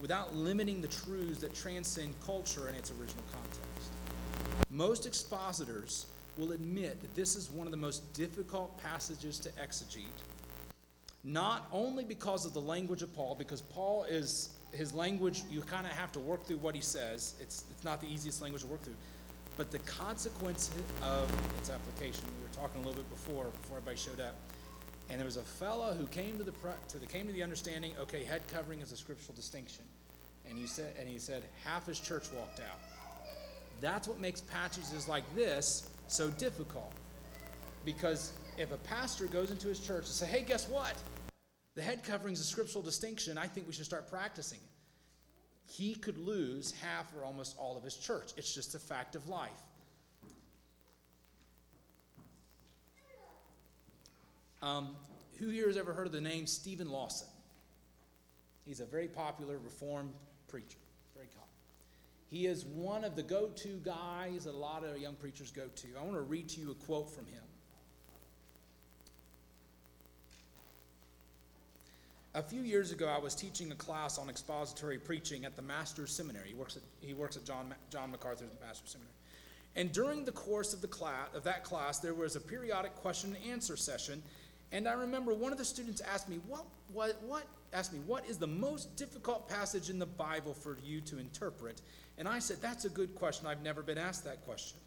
[0.01, 3.93] without limiting the truths that transcend culture in its original context.
[4.71, 6.07] Most expositors
[6.37, 10.05] will admit that this is one of the most difficult passages to exegete,
[11.25, 15.87] not only because of the language of Paul, because Paul is his language, you kind
[15.87, 17.35] of have to work through what he says.
[17.41, 18.97] It's, it's not the easiest language to work through.
[19.57, 20.71] But the consequence
[21.03, 24.37] of its application, we were talking a little bit before, before everybody showed up.
[25.09, 26.53] And there was a fellow who came to the
[26.89, 29.85] to the came to the understanding, okay, head covering is a scriptural distinction.
[30.49, 32.79] And he said and he said half his church walked out.
[33.81, 36.93] That's what makes passages like this so difficult.
[37.85, 40.95] Because if a pastor goes into his church and say, hey, guess what?
[41.75, 43.37] The head covering is a scriptural distinction.
[43.39, 45.73] I think we should start practicing it.
[45.73, 48.33] He could lose half or almost all of his church.
[48.37, 49.51] It's just a fact of life.
[54.63, 54.97] Um,
[55.39, 57.29] who here has ever heard of the name Steven Lawson?
[58.65, 60.13] He's a very popular Reformed
[60.49, 60.79] preacher.
[61.15, 61.49] Very common.
[62.29, 65.67] He is one of the go to guys that a lot of young preachers go
[65.75, 65.89] to.
[65.99, 67.43] I want to read to you a quote from him.
[72.35, 76.13] A few years ago, I was teaching a class on expository preaching at the Master's
[76.13, 76.49] Seminary.
[76.49, 79.15] He works at, he works at John, John MacArthur's Master's Seminary.
[79.75, 83.35] And during the course of, the class, of that class, there was a periodic question
[83.35, 84.23] and answer session.
[84.73, 88.27] And I remember one of the students asked me, what, what, what, asked me, what
[88.29, 91.81] is the most difficult passage in the Bible for you to interpret?
[92.19, 93.47] And I said, that's a good question.
[93.47, 94.79] I've never been asked that question.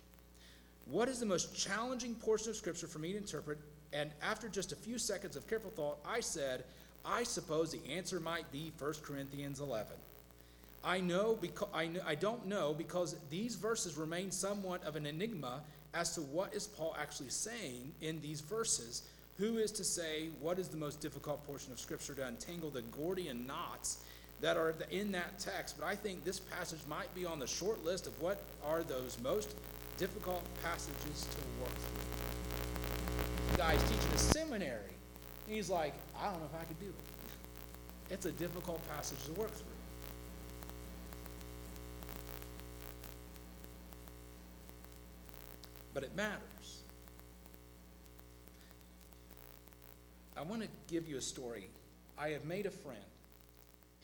[0.86, 3.60] What is the most challenging portion of Scripture for me to interpret?
[3.94, 6.64] And after just a few seconds of careful thought, I said,
[7.06, 9.88] I suppose the answer might be 1 Corinthians 11.
[10.84, 15.06] I know because I, know, I don't know because these verses remain somewhat of an
[15.06, 15.62] enigma
[15.94, 19.04] as to what is Paul actually saying in these verses.
[19.40, 22.82] Who is to say what is the most difficult portion of Scripture to untangle the
[22.82, 24.00] Gordian knots
[24.42, 25.78] that are in that text?
[25.80, 29.18] But I think this passage might be on the short list of what are those
[29.24, 29.56] most
[29.98, 33.54] difficult passages to work through.
[33.54, 34.92] The guy's teaching a seminary.
[35.48, 38.14] He's like, I don't know if I could do it.
[38.14, 39.68] It's a difficult passage to work through.
[45.94, 46.79] But it matters.
[50.40, 51.70] I want to give you a story.
[52.18, 53.04] I have made a friend,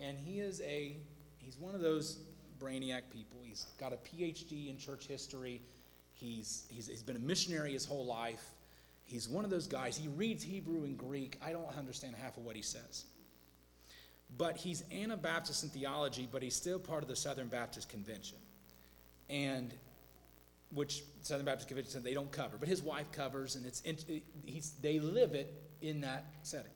[0.01, 0.97] and he is a,
[1.37, 2.19] he's one of those
[2.59, 3.39] brainiac people.
[3.41, 5.61] He's got a PhD in church history.
[6.13, 8.43] He's, he's, he's been a missionary his whole life.
[9.05, 9.95] He's one of those guys.
[9.95, 11.39] He reads Hebrew and Greek.
[11.45, 13.05] I don't understand half of what he says.
[14.37, 18.39] But he's Anabaptist in theology, but he's still part of the Southern Baptist Convention.
[19.29, 19.73] And
[20.73, 23.81] which Southern Baptist Convention said they don't cover, but his wife covers, and it's
[24.45, 26.71] he's, they live it in that setting.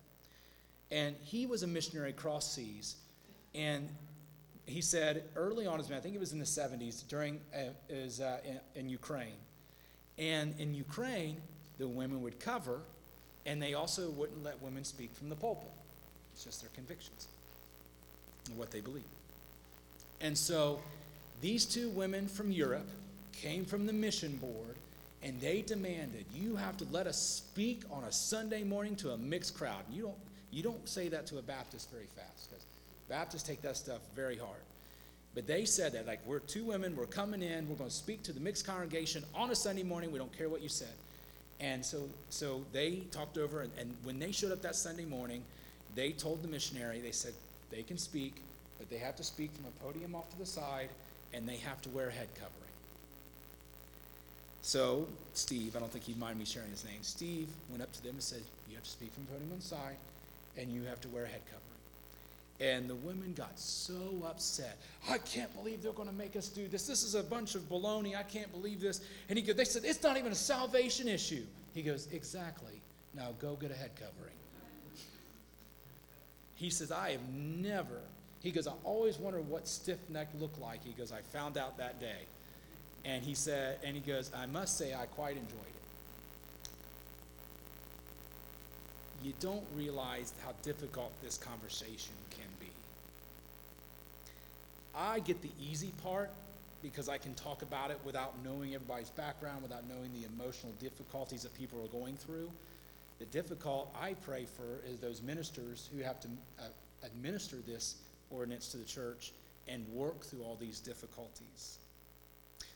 [0.91, 2.95] And he was a missionary across seas,
[3.53, 3.89] and
[4.65, 8.19] he said early on his I think it was in the 70s during uh, is
[8.21, 9.37] uh, in, in Ukraine,
[10.17, 11.37] and in Ukraine
[11.77, 12.79] the women would cover,
[13.45, 15.71] and they also wouldn't let women speak from the pulpit.
[16.33, 17.27] It's just their convictions
[18.47, 19.03] and what they believe.
[20.21, 20.79] And so
[21.41, 22.87] these two women from Europe
[23.31, 24.75] came from the mission board
[25.23, 29.17] and they demanded you have to let us speak on a Sunday morning to a
[29.17, 29.83] mixed crowd.
[29.91, 30.17] You don't
[30.51, 32.65] you don't say that to a Baptist very fast because
[33.07, 34.61] Baptists take that stuff very hard.
[35.35, 38.23] But they said that like we're two women, we're coming in, we're going to speak
[38.23, 40.11] to the mixed congregation on a Sunday morning.
[40.11, 40.93] We don't care what you said.
[41.59, 45.43] And so so they talked over and, and when they showed up that Sunday morning,
[45.95, 47.33] they told the missionary, they said
[47.69, 48.35] they can speak,
[48.77, 50.89] but they have to speak from a podium off to the side
[51.33, 52.68] and they have to wear a head covering.
[54.61, 57.01] So, Steve, I don't think he'd mind me sharing his name.
[57.01, 59.95] Steve went up to them and said, You have to speak from podium on side,
[60.57, 61.59] and you have to wear a head covering.
[62.61, 63.95] And the women got so
[64.27, 64.77] upset.
[65.09, 66.85] I can't believe they're going to make us do this.
[66.85, 68.17] This is a bunch of baloney.
[68.17, 68.99] I can't believe this.
[69.29, 71.43] And he goes, they said, it's not even a salvation issue.
[71.73, 72.73] He goes, exactly.
[73.15, 74.35] Now go get a head covering.
[76.55, 78.01] He says, I have never,
[78.43, 80.83] he goes, I always wondered what stiff neck looked like.
[80.83, 82.25] He goes, I found out that day.
[83.05, 85.79] And he said, and he goes, I must say I quite enjoyed it.
[89.23, 92.67] You don't realize how difficult this conversation can be.
[94.95, 96.29] I get the easy part
[96.81, 101.43] because I can talk about it without knowing everybody's background, without knowing the emotional difficulties
[101.43, 102.49] that people are going through.
[103.19, 106.27] The difficult I pray for is those ministers who have to
[106.59, 106.63] uh,
[107.03, 107.95] administer this
[108.31, 109.33] ordinance to the church
[109.67, 111.79] and work through all these difficulties.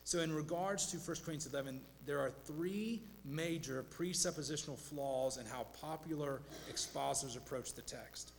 [0.06, 5.66] So, in regards to 1 Corinthians 11, there are three major presuppositional flaws in how
[5.80, 8.34] popular expositors approach the text.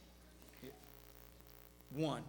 [1.91, 2.23] One,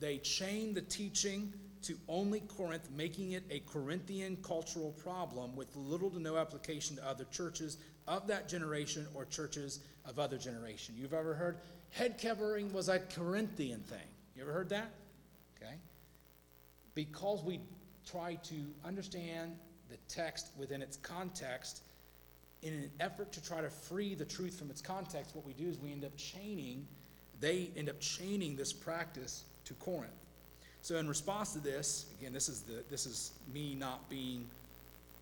[0.00, 6.10] they chain the teaching to only Corinth, making it a Corinthian cultural problem with little
[6.10, 10.94] to no application to other churches of that generation or churches of other generation.
[10.96, 11.58] You've ever heard
[11.90, 14.06] head covering was a Corinthian thing?
[14.34, 14.90] You ever heard that?
[15.56, 15.74] Okay.
[16.94, 17.60] Because we
[18.10, 19.56] try to understand
[19.90, 21.82] the text within its context
[22.64, 25.68] in an effort to try to free the truth from its context, what we do
[25.68, 26.86] is we end up chaining,
[27.40, 30.10] they end up chaining this practice to Corinth.
[30.80, 34.44] So in response to this, again, this is the this is me not being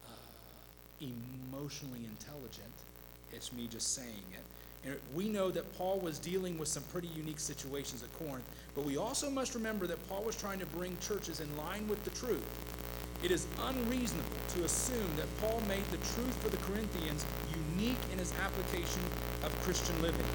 [0.04, 1.06] uh,
[1.52, 2.72] emotionally intelligent.
[3.32, 4.44] It's me just saying it.
[4.84, 8.84] And we know that Paul was dealing with some pretty unique situations at Corinth, but
[8.84, 12.10] we also must remember that Paul was trying to bring churches in line with the
[12.10, 12.42] truth.
[13.22, 17.24] It is unreasonable to assume that Paul made the truth for the Corinthians
[17.76, 19.00] unique in his application
[19.44, 20.26] of Christian living.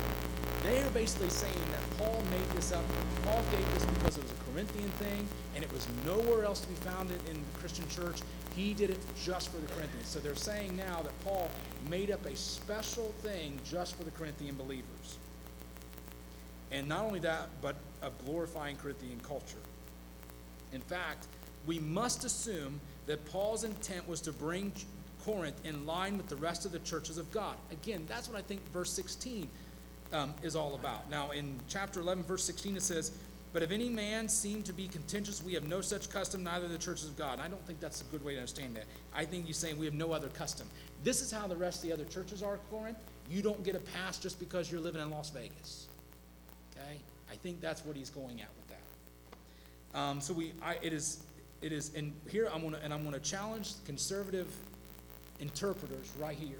[0.63, 2.85] They are basically saying that Paul made this up.
[3.25, 6.67] Paul gave this because it was a Corinthian thing and it was nowhere else to
[6.67, 8.21] be found in the Christian church.
[8.57, 10.07] He did it just for the Corinthians.
[10.07, 11.47] So they're saying now that Paul
[11.91, 15.19] made up a special thing just for the Corinthian believers.
[16.71, 19.59] And not only that, but of glorifying Corinthian culture.
[20.73, 21.27] In fact,
[21.67, 24.71] we must assume that Paul's intent was to bring
[25.23, 27.57] Corinth in line with the rest of the churches of God.
[27.71, 29.47] Again, that's what I think verse 16
[30.13, 31.11] um, is all about.
[31.11, 33.11] Now, in chapter 11, verse 16, it says,
[33.53, 36.77] But if any man seem to be contentious, we have no such custom, neither the
[36.77, 37.33] churches of God.
[37.33, 38.85] And I don't think that's a good way to understand that.
[39.13, 40.67] I think he's saying we have no other custom.
[41.03, 42.97] This is how the rest of the other churches are, Corinth.
[43.29, 45.87] You don't get a pass just because you're living in Las Vegas.
[46.75, 46.99] Okay?
[47.31, 49.99] I think that's what he's going at with that.
[49.99, 51.23] Um, so we, I, it is,
[51.61, 54.47] it is, and here I'm gonna, and I'm gonna challenge conservative
[55.39, 56.57] interpreters right here.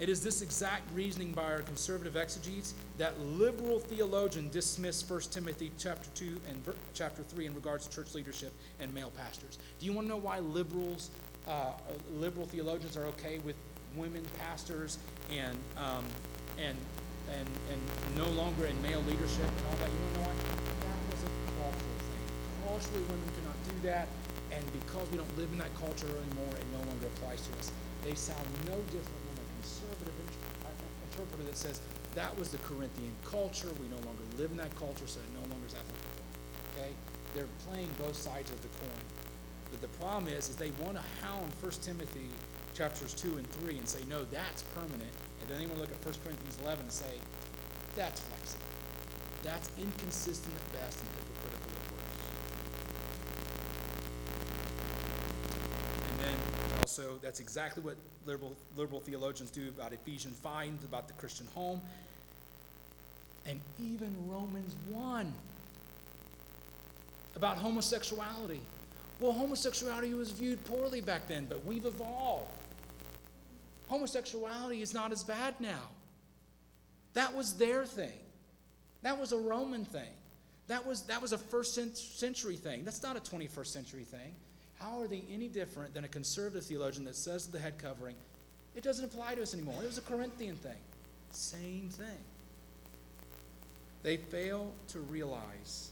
[0.00, 5.70] It is this exact reasoning by our conservative exegetes that liberal theologians dismiss 1 Timothy
[5.78, 9.58] chapter 2 and ver- chapter 3 in regards to church leadership and male pastors.
[9.78, 11.10] Do you want to know why liberals,
[11.46, 11.72] uh,
[12.16, 13.56] liberal theologians are okay with
[13.94, 14.98] women pastors
[15.30, 16.04] and, um,
[16.58, 16.76] and
[17.30, 17.80] and, and
[18.18, 19.86] no longer in male leadership and all that.
[19.86, 20.34] You wanna know why?
[20.82, 21.32] That was a
[21.62, 22.26] cultural thing.
[22.66, 24.06] Culturally, women cannot do that,
[24.50, 27.70] and because we don't live in that culture anymore, it no longer applies to us.
[28.02, 30.74] They sound no different than a conservative int- uh,
[31.20, 31.80] interpreter that says
[32.14, 33.68] that was the Corinthian culture.
[33.80, 36.24] We no longer live in that culture, so it no longer is applicable.
[36.74, 36.90] Okay?
[37.34, 39.04] They're playing both sides of the coin.
[39.70, 42.26] But the problem is, is they want to hound 1 Timothy
[42.74, 45.14] chapters 2 and 3 and say, no, that's permanent.
[45.40, 47.14] And then they want to look at 1 Corinthians 11 and say,
[47.94, 48.66] that's flexible.
[49.44, 51.59] That's inconsistent at best and hypocritical
[56.90, 57.94] also, that's exactly what
[58.26, 61.80] liberal, liberal theologians do about Ephesians 5, about the Christian home,
[63.46, 65.32] and even Romans 1
[67.36, 68.60] about homosexuality.
[69.20, 72.50] Well, homosexuality was viewed poorly back then, but we've evolved.
[73.88, 75.90] Homosexuality is not as bad now.
[77.14, 78.18] That was their thing.
[79.02, 80.10] That was a Roman thing.
[80.66, 81.78] That was, that was a first
[82.18, 82.84] century thing.
[82.84, 84.34] That's not a 21st century thing.
[84.80, 88.16] How are they any different than a conservative theologian that says to the head covering,
[88.74, 89.76] it doesn't apply to us anymore?
[89.82, 90.78] It was a Corinthian thing.
[91.30, 92.18] Same thing.
[94.02, 95.90] They fail to realize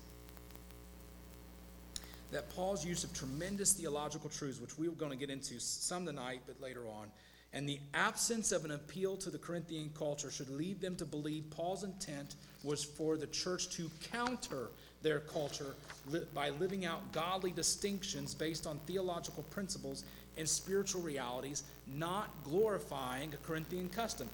[2.31, 6.41] that Paul's use of tremendous theological truths, which we're going to get into some tonight,
[6.47, 7.09] but later on,
[7.53, 11.45] and the absence of an appeal to the Corinthian culture should lead them to believe
[11.51, 14.69] Paul's intent was for the church to counter
[15.03, 15.75] their culture
[16.09, 20.05] li- by living out godly distinctions based on theological principles
[20.37, 21.65] and spiritual realities,
[21.97, 24.29] not glorifying a Corinthian custom.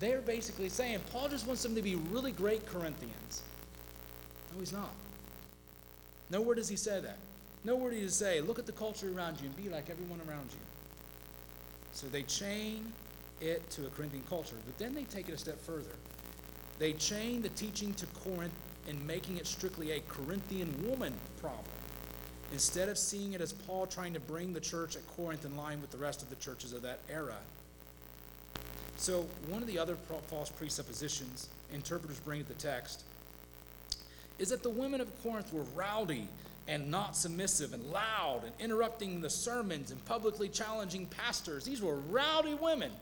[0.00, 3.42] They're basically saying Paul just wants them to be really great Corinthians.
[4.52, 4.90] No, he's not.
[6.30, 7.16] Nowhere does he say that.
[7.64, 10.48] Nowhere does he say, look at the culture around you and be like everyone around
[10.50, 10.58] you.
[11.92, 12.92] So they chain
[13.40, 15.96] it to a Corinthian culture, but then they take it a step further.
[16.78, 18.52] They chain the teaching to Corinth
[18.88, 21.64] and making it strictly a Corinthian woman problem,
[22.52, 25.80] instead of seeing it as Paul trying to bring the church at Corinth in line
[25.80, 27.36] with the rest of the churches of that era.
[28.96, 33.04] So, one of the other false presuppositions interpreters bring to the text
[34.38, 36.28] is that the women of Corinth were rowdy
[36.66, 41.64] and not submissive and loud and interrupting the sermons and publicly challenging pastors.
[41.64, 42.92] These were rowdy women.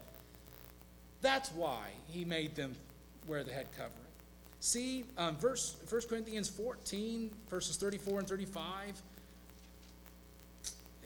[1.20, 2.76] That's why he made them
[3.26, 4.05] wear the head covering.
[4.66, 9.00] See, um, verse 1 Corinthians 14, verses 34 and 35.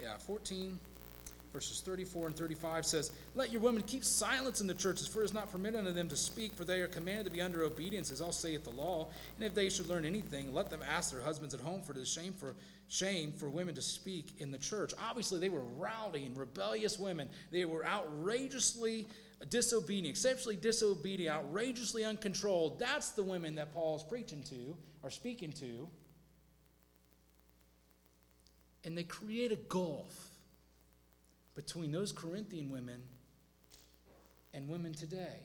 [0.01, 0.79] Yeah, 14,
[1.53, 5.27] verses 34 and 35 says, Let your women keep silence in the churches, for it
[5.27, 8.11] is not permitted unto them to speak, for they are commanded to be under obedience,
[8.11, 9.09] as all saith the law.
[9.37, 11.99] And if they should learn anything, let them ask their husbands at home, for it
[11.99, 12.55] is shame for
[12.89, 14.95] shame for women to speak in the church.
[15.07, 17.29] Obviously, they were rowdy and rebellious women.
[17.51, 19.07] They were outrageously
[19.49, 22.79] disobedient, exceptionally disobedient, outrageously uncontrolled.
[22.79, 25.89] That's the women that Paul is preaching to or speaking to.
[28.85, 30.29] And they create a gulf
[31.55, 33.03] between those Corinthian women
[34.55, 35.41] and women today.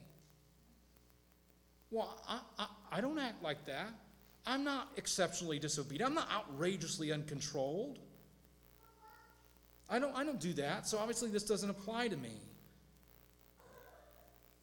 [1.90, 3.88] Well, I, I, I don't act like that.
[4.46, 6.08] I'm not exceptionally disobedient.
[6.08, 7.98] I'm not outrageously uncontrolled.
[9.88, 12.32] I don't, I don't do that, so obviously this doesn't apply to me.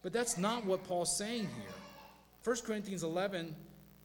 [0.04, 1.74] But that's not what Paul's saying here.
[2.44, 3.56] 1 Corinthians 11,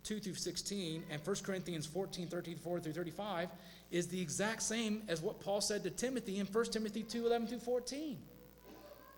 [0.05, 3.49] 2 through 16, and 1 Corinthians 14, 13, 4 through 35
[3.91, 7.49] is the exact same as what Paul said to Timothy in 1 Timothy 2, 11
[7.49, 8.19] through 14.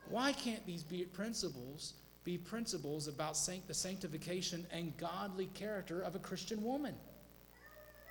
[0.09, 6.15] Why can't these be principles be principles about sanct- the sanctification and godly character of
[6.15, 6.95] a Christian woman?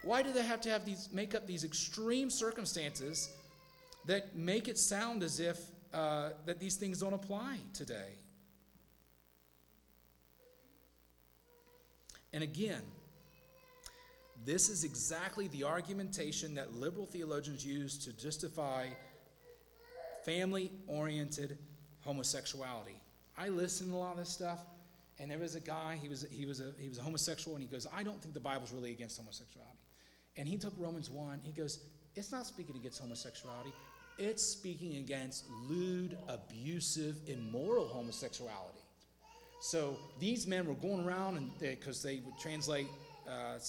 [0.04, 3.30] Why do they have to have these make up these extreme circumstances
[4.06, 5.60] that make it sound as if
[5.94, 8.19] uh, that these things don't apply today?
[12.34, 12.82] And again,
[14.46, 18.88] this is exactly the argumentation that liberal theologians use to justify
[20.24, 21.58] family oriented
[22.02, 23.00] homosexuality.
[23.38, 24.60] I listen to a lot of this stuff,
[25.20, 27.64] and there was a guy, he was, he, was a, he was a homosexual, and
[27.64, 29.78] he goes, I don't think the Bible's really against homosexuality.
[30.38, 31.80] And he took Romans 1, he goes,
[32.16, 33.74] It's not speaking against homosexuality,
[34.18, 38.79] it's speaking against lewd, abusive, immoral homosexuality.
[39.60, 42.88] So these men were going around, and because they, they, would translate
[43.28, 43.60] uh,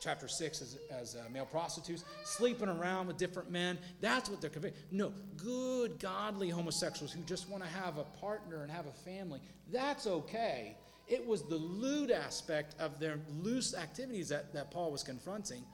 [0.00, 3.78] chapter 6 as, as uh, male prostitutes, sleeping around with different men.
[4.00, 4.82] That's what they're convicted.
[4.92, 9.40] No, good, godly homosexuals who just want to have a partner and have a family.
[9.72, 10.76] That's okay.
[11.08, 15.64] It was the lewd aspect of their loose activities that, that Paul was confronting.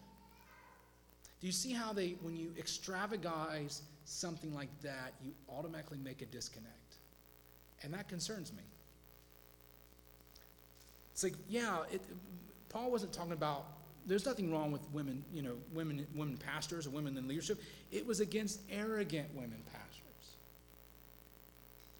[1.41, 6.27] Do you see how they, when you extravagize something like that, you automatically make a
[6.27, 6.97] disconnect?
[7.83, 8.63] And that concerns me.
[11.21, 12.01] It's like, yeah, it,
[12.71, 13.67] Paul wasn't talking about,
[14.07, 17.61] there's nothing wrong with women, you know, women, women pastors or women in leadership.
[17.93, 20.31] It was against arrogant women pastors.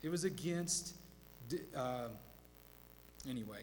[0.03, 0.95] It was against,
[1.77, 2.09] uh,
[3.29, 3.61] anyway.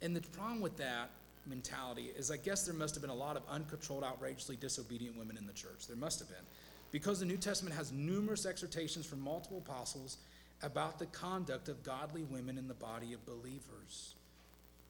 [0.00, 1.10] And the problem with that
[1.44, 5.36] mentality is I guess there must have been a lot of uncontrolled, outrageously disobedient women
[5.36, 5.88] in the church.
[5.88, 6.46] There must have been.
[6.92, 10.18] Because the New Testament has numerous exhortations from multiple apostles
[10.62, 14.14] about the conduct of godly women in the body of believers.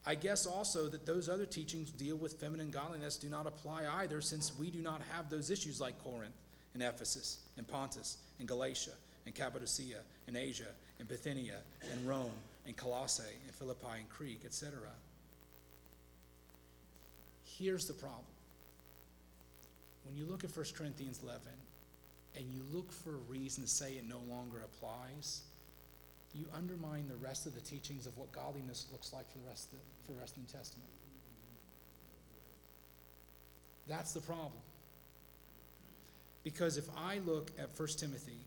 [0.07, 4.21] I guess also that those other teachings deal with feminine godliness do not apply either,
[4.21, 6.35] since we do not have those issues like Corinth
[6.75, 8.93] and Ephesus and Pontus and Galatia
[9.25, 11.59] and Cappadocia and Asia and Bithynia
[11.91, 12.31] and Rome
[12.67, 14.73] and Colossae and Philippi and Crete, etc.
[17.45, 18.25] Here's the problem.
[20.05, 21.41] When you look at 1 Corinthians 11
[22.37, 25.43] and you look for a reason to say it no longer applies,
[26.35, 29.72] you undermine the rest of the teachings of what godliness looks like for the rest
[29.72, 30.91] of the, for the rest of the New Testament.
[33.87, 34.53] That's the problem.
[36.43, 38.39] Because if I look at 1 Timothy,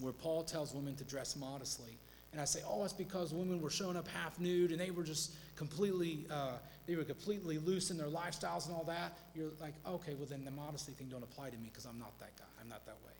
[0.00, 1.96] where Paul tells women to dress modestly,
[2.32, 5.04] and I say, oh, it's because women were showing up half nude and they were
[5.04, 6.52] just completely, uh,
[6.86, 10.44] they were completely loose in their lifestyles and all that, you're like, okay, well then
[10.44, 12.44] the modesty thing don't apply to me because I'm not that guy.
[12.60, 13.12] I'm not that way.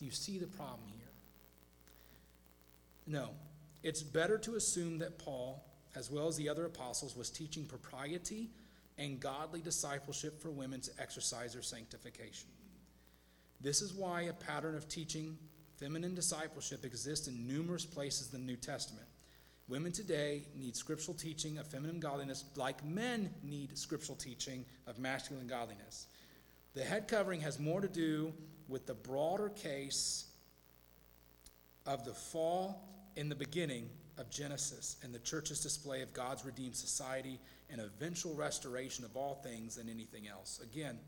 [0.00, 1.03] You see the problem here.
[3.06, 3.30] No,
[3.82, 8.50] it's better to assume that Paul, as well as the other apostles, was teaching propriety
[8.98, 12.48] and godly discipleship for women to exercise their sanctification.
[13.60, 15.36] This is why a pattern of teaching
[15.76, 19.06] feminine discipleship exists in numerous places in the New Testament.
[19.68, 25.46] Women today need scriptural teaching of feminine godliness like men need scriptural teaching of masculine
[25.46, 26.06] godliness.
[26.74, 28.32] The head covering has more to do
[28.68, 30.26] with the broader case
[31.86, 33.88] of the fall in the beginning
[34.18, 37.38] of Genesis and the church's display of God's redeemed society
[37.70, 40.60] and eventual restoration of all things than anything else.
[40.62, 40.98] Again,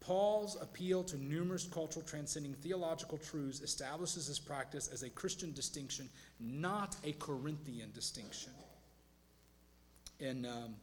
[0.00, 6.08] Paul's appeal to numerous cultural transcending theological truths establishes this practice as a Christian distinction,
[6.38, 8.52] not a Corinthian distinction.
[10.20, 10.74] In um,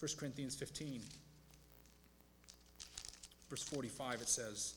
[0.00, 1.00] 1 Corinthians 15,
[3.48, 4.74] verse 45, it says,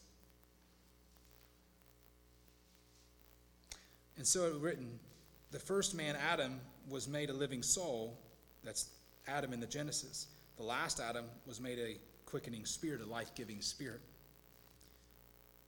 [4.18, 5.00] And so it written,
[5.52, 8.18] the first man, Adam, was made a living soul.
[8.64, 8.90] That's
[9.28, 10.28] Adam in the Genesis.
[10.58, 14.02] The last Adam was made a quickening spirit, a life giving spirit.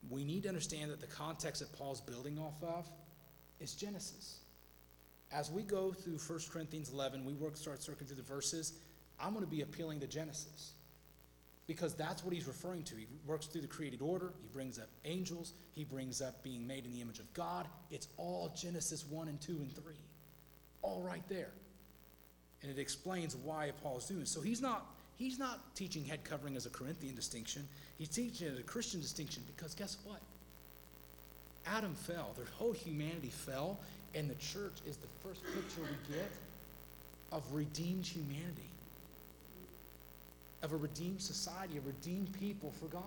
[0.10, 2.90] We need to understand that the context that Paul's building off of
[3.60, 4.40] is Genesis.
[5.32, 8.74] As we go through 1 Corinthians 11, we work, start circling through the verses.
[9.20, 10.74] I'm going to be appealing to Genesis
[11.72, 12.96] because that's what he's referring to.
[12.98, 16.84] He works through the created order, he brings up angels, he brings up being made
[16.84, 17.66] in the image of God.
[17.92, 19.94] It's all Genesis 1 and 2 and 3,
[20.82, 21.52] all right there.
[22.62, 24.26] And it explains why Paul's doing.
[24.26, 27.66] So he's not he's not teaching head covering as a Corinthian distinction.
[27.98, 30.20] He's teaching it as a Christian distinction because guess what?
[31.66, 32.32] Adam fell.
[32.36, 33.80] Their whole humanity fell,
[34.14, 36.30] and the church is the first picture we get
[37.32, 38.70] of redeemed humanity,
[40.64, 43.02] of a redeemed society, a redeemed people for God.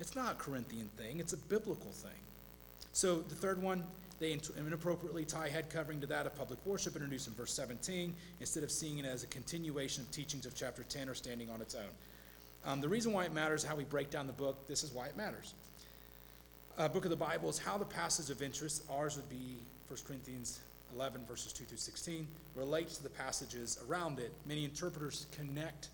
[0.00, 2.20] It's not a Corinthian thing, it's a biblical thing.
[2.92, 3.84] So the third one,
[4.20, 8.62] they inappropriately tie head covering to that of public worship, introduced in verse 17, instead
[8.62, 11.74] of seeing it as a continuation of teachings of chapter 10 or standing on its
[11.74, 11.90] own.
[12.64, 15.06] Um, the reason why it matters, how we break down the book, this is why
[15.06, 15.54] it matters.
[16.76, 19.56] Uh, book of the Bible is how the passage of interest, ours would be
[19.88, 20.60] 1 Corinthians
[20.94, 24.32] 11, verses 2 through 16, relates to the passages around it.
[24.46, 25.88] Many interpreters connect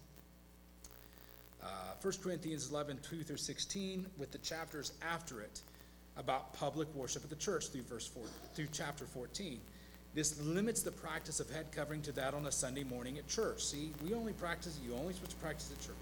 [1.62, 1.68] uh,
[2.02, 5.62] 1 Corinthians 11, 2 through 16 with the chapters after it
[6.16, 8.22] about public worship at the church through verse 4
[8.54, 9.60] through chapter 14.
[10.14, 13.64] This limits the practice of head covering to that on a Sunday morning at church.
[13.64, 15.96] See, we only practice you only supposed to practice at church.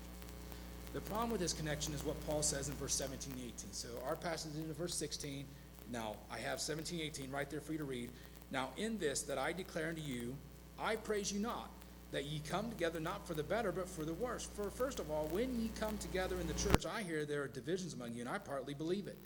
[0.93, 3.73] The problem with this connection is what Paul says in verse 17 18.
[3.73, 5.47] So our passage is in verse 16.
[5.91, 8.11] Now I have 17, 18 right there for you to read.
[8.53, 10.37] Now in this that I declare unto you,
[10.79, 11.71] I praise you not,
[12.13, 14.45] that ye come together not for the better, but for the worse.
[14.45, 17.49] For first of all, when ye come together in the church, I hear there are
[17.49, 19.17] divisions among you, and I partly believe it.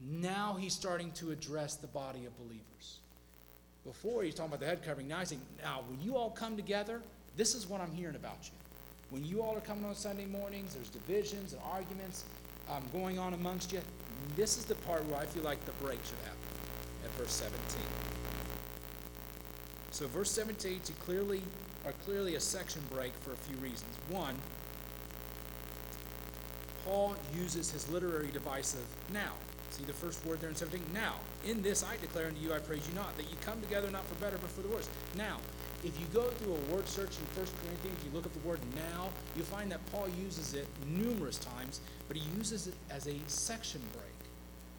[0.00, 3.00] Now he's starting to address the body of believers.
[3.84, 6.56] Before he's talking about the head covering, now he's saying, now when you all come
[6.56, 7.00] together,
[7.36, 8.52] this is what I'm hearing about you.
[9.10, 12.24] When you all are coming on Sunday mornings, there's divisions and arguments
[12.70, 13.80] um, going on amongst you.
[14.36, 16.38] This is the part where I feel like the break should happen
[17.04, 18.11] at verse 17.
[19.92, 21.42] So verse 17 to clearly
[21.86, 23.94] are clearly a section break for a few reasons.
[24.08, 24.36] One,
[26.84, 29.32] Paul uses his literary device of now
[29.72, 30.82] See the first word there in 17?
[30.92, 31.14] Now,
[31.46, 34.04] in this I declare unto you, I praise you not, that you come together not
[34.04, 34.86] for better, but for the worse.
[35.16, 35.38] Now,
[35.82, 38.60] if you go through a word search in 1 Corinthians, you look at the word
[38.92, 43.16] now, you'll find that Paul uses it numerous times, but he uses it as a
[43.28, 44.12] section break.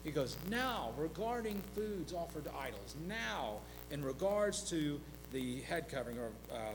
[0.04, 3.56] He goes, now, regarding foods offered to idols, now,
[3.90, 5.00] in regards to
[5.32, 6.74] the head covering, or, uh,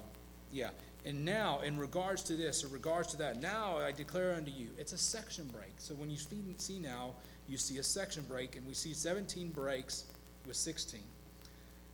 [0.52, 0.70] yeah,
[1.06, 4.68] and now, in regards to this, or regards to that, now I declare unto you.
[4.78, 5.74] It's a section break.
[5.78, 6.18] So when you
[6.58, 7.14] see now,
[7.48, 10.06] you see a section break, and we see 17 breaks
[10.46, 11.00] with 16.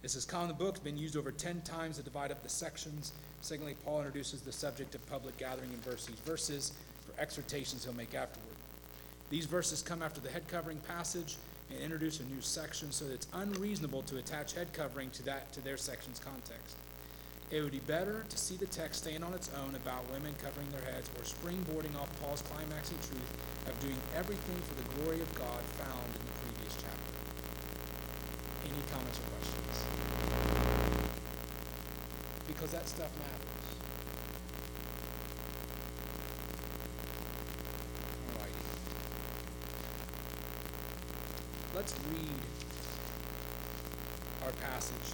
[0.02, 3.12] This is common the book, been used over 10 times to divide up the sections.
[3.42, 6.74] Secondly, Paul introduces the subject of public gathering in verse, these verses
[7.06, 8.56] for exhortations he'll make afterward.
[9.30, 11.38] These verses come after the head covering passage
[11.72, 15.52] and introduce a new section, so that it's unreasonable to attach head covering to that
[15.54, 16.78] to their section's context.
[17.52, 20.68] It would be better to see the text stand on its own about women covering
[20.72, 23.38] their heads or springboarding off Paul's climaxing truth
[23.68, 27.14] of doing everything for the glory of God found in the previous chapter.
[28.66, 29.86] Any comments or questions?
[32.48, 33.78] Because that stuff matters.
[38.34, 38.56] All right.
[41.86, 42.42] Let's read
[44.44, 45.14] our passage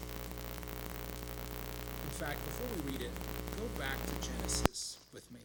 [2.06, 3.12] in fact, before we read it,
[3.58, 5.42] go back to Genesis with me.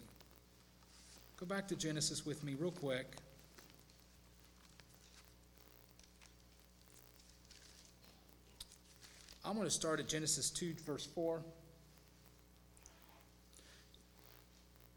[1.41, 3.07] Go back to Genesis with me, real quick.
[9.45, 11.43] I'm going to start at Genesis 2, verse 4.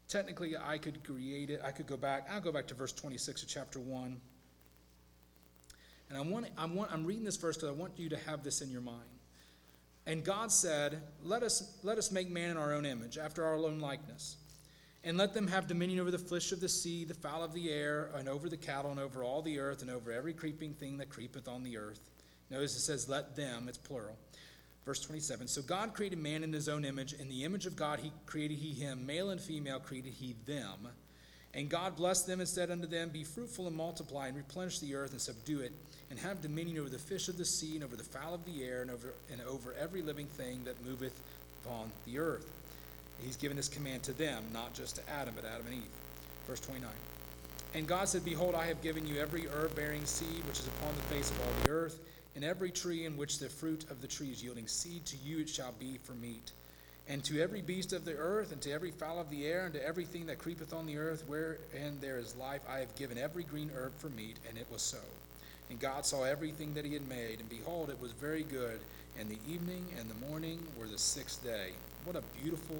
[0.06, 1.60] Technically, I could create it.
[1.64, 2.28] I could go back.
[2.30, 4.20] I'll go back to verse 26 of chapter 1.
[6.10, 8.42] And I want, I want, I'm reading this verse because I want you to have
[8.42, 8.98] this in your mind.
[10.06, 13.54] And God said, let us, let us make man in our own image, after our
[13.54, 14.36] own likeness.
[15.04, 17.70] And let them have dominion over the fish of the sea, the fowl of the
[17.70, 20.98] air, and over the cattle, and over all the earth, and over every creeping thing
[20.98, 22.00] that creepeth on the earth.
[22.50, 24.18] Notice it says, let them, it's plural.
[24.84, 27.12] Verse 27 So God created man in his own image.
[27.12, 29.06] In the image of God, he created he him.
[29.06, 30.88] Male and female created he them.
[31.54, 34.94] And God blessed them and said unto them, Be fruitful and multiply, and replenish the
[34.94, 35.72] earth and subdue it,
[36.08, 38.62] and have dominion over the fish of the sea, and over the fowl of the
[38.62, 41.18] air, and over, and over every living thing that moveth
[41.64, 42.46] upon the earth.
[43.24, 45.90] He's given this command to them, not just to Adam, but Adam and Eve.
[46.46, 46.88] Verse 29.
[47.74, 50.94] And God said, Behold, I have given you every herb bearing seed which is upon
[50.94, 52.00] the face of all the earth,
[52.34, 55.40] and every tree in which the fruit of the tree is yielding seed, to you
[55.40, 56.52] it shall be for meat.
[57.08, 59.74] And to every beast of the earth, and to every fowl of the air, and
[59.74, 63.42] to everything that creepeth on the earth, wherein there is life, I have given every
[63.42, 64.98] green herb for meat, and it was so.
[65.70, 68.80] And God saw everything that he had made, and behold, it was very good.
[69.18, 71.70] And the evening and the morning were the sixth day.
[72.04, 72.78] What a beautiful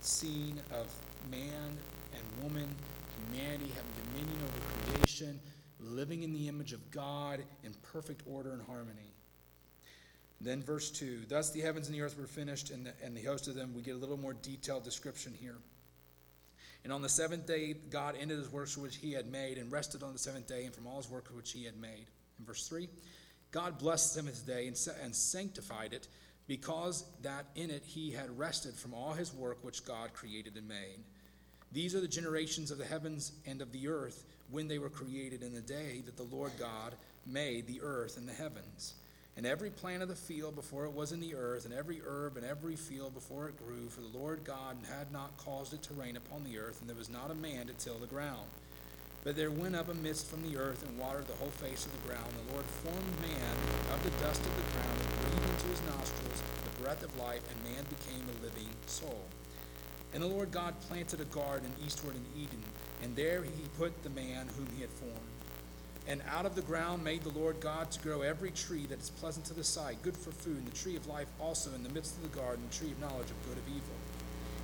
[0.00, 0.86] scene of
[1.30, 1.76] man
[2.14, 2.68] and woman,
[3.30, 5.40] humanity having dominion over creation,
[5.80, 9.11] living in the image of God in perfect order and harmony.
[10.42, 13.22] Then verse 2 Thus the heavens and the earth were finished, and the, and the
[13.22, 13.72] host of them.
[13.74, 15.56] We get a little more detailed description here.
[16.84, 20.02] And on the seventh day, God ended his works which he had made, and rested
[20.02, 22.06] on the seventh day, and from all his work which he had made.
[22.38, 22.88] In verse 3
[23.52, 26.08] God blessed the seventh day and, and sanctified it,
[26.48, 30.66] because that in it he had rested from all his work which God created and
[30.66, 30.98] made.
[31.70, 35.42] These are the generations of the heavens and of the earth when they were created
[35.42, 36.94] in the day that the Lord God
[37.26, 38.94] made the earth and the heavens
[39.36, 42.36] and every plant of the field before it was in the earth, and every herb
[42.36, 45.94] and every field before it grew, for the Lord God had not caused it to
[45.94, 48.46] rain upon the earth, and there was not a man to till the ground.
[49.24, 51.92] But there went up a mist from the earth and watered the whole face of
[51.92, 52.26] the ground.
[52.46, 53.56] The Lord formed man
[53.94, 57.42] of the dust of the ground and breathed into his nostrils the breath of life,
[57.48, 59.24] and man became a living soul.
[60.12, 62.62] And the Lord God planted a garden eastward in Eden,
[63.02, 65.31] and there he put the man whom he had formed.
[66.08, 69.10] And out of the ground made the Lord God to grow every tree that is
[69.10, 71.88] pleasant to the sight, good for food, and the tree of life also in the
[71.90, 73.94] midst of the garden, the tree of knowledge of good and evil.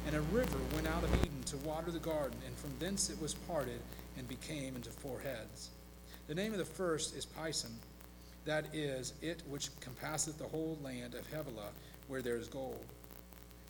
[0.06, 3.20] And a river went out of Eden to water the garden, and from thence it
[3.20, 3.80] was parted
[4.16, 5.70] and became into four heads.
[6.26, 7.72] The name of the first is Pison,
[8.44, 11.70] that is, it which compasseth the whole land of Havilah,
[12.08, 12.84] where there is gold.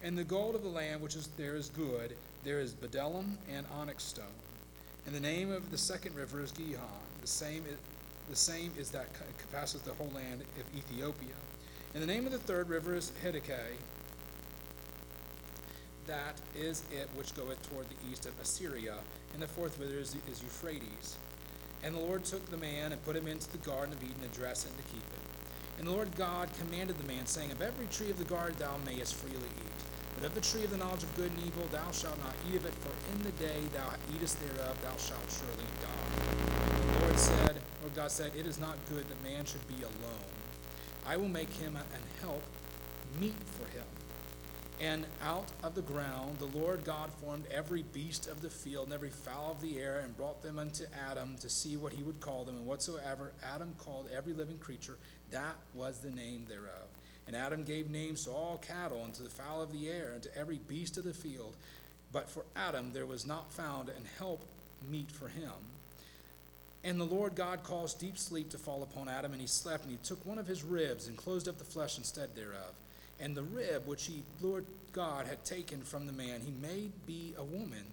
[0.02, 3.66] And the gold of the land which is there is good, there is bdellium and
[3.74, 4.24] onyx stone.
[5.06, 7.64] And the name of the second river is Gihon same,
[8.29, 9.07] the same is that
[9.53, 11.35] passes the whole land of Ethiopia.
[11.95, 13.76] And the name of the third river is Hiddekel.
[16.07, 18.95] That is it which goeth toward the east of Assyria.
[19.35, 21.16] And the fourth river is, is Euphrates.
[21.85, 24.39] And the Lord took the man and put him into the garden of Eden to
[24.39, 25.79] dress and to keep it.
[25.79, 28.76] And the Lord God commanded the man, saying, Of every tree of the garden thou
[28.85, 29.67] mayest freely eat.
[30.18, 32.56] But of the tree of the knowledge of good and evil thou shalt not eat
[32.56, 36.98] of it, for in the day thou eatest thereof thou shalt surely die.
[36.98, 40.32] The Lord said, Lord God said, It is not good that man should be alone.
[41.06, 42.42] I will make him an help
[43.20, 43.84] meet for him.
[44.80, 48.94] And out of the ground the Lord God formed every beast of the field and
[48.94, 52.18] every fowl of the air, and brought them unto Adam to see what he would
[52.18, 52.56] call them.
[52.56, 54.98] And whatsoever Adam called every living creature,
[55.30, 56.88] that was the name thereof.
[57.29, 60.22] And Adam gave names to all cattle, and to the fowl of the air, and
[60.22, 61.55] to every beast of the field.
[62.11, 64.41] But for Adam there was not found an help
[64.91, 65.53] meet for him.
[66.83, 69.93] And the Lord God caused deep sleep to fall upon Adam, and he slept, and
[69.93, 72.72] he took one of his ribs and closed up the flesh instead thereof.
[73.20, 77.35] And the rib which he, Lord God, had taken from the man, he made be
[77.37, 77.85] a woman,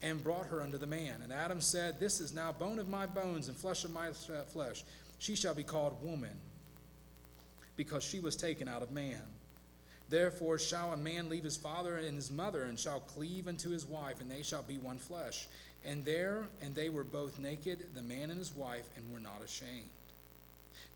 [0.00, 1.22] and brought her unto the man.
[1.24, 4.44] And Adam said, This is now bone of my bones and flesh of my uh,
[4.52, 4.84] flesh.
[5.18, 6.36] She shall be called woman,
[7.80, 9.22] because she was taken out of man.
[10.10, 13.86] Therefore shall a man leave his father and his mother, and shall cleave unto his
[13.86, 15.48] wife, and they shall be one flesh.
[15.86, 19.40] And there, and they were both naked, the man and his wife, and were not
[19.42, 19.88] ashamed.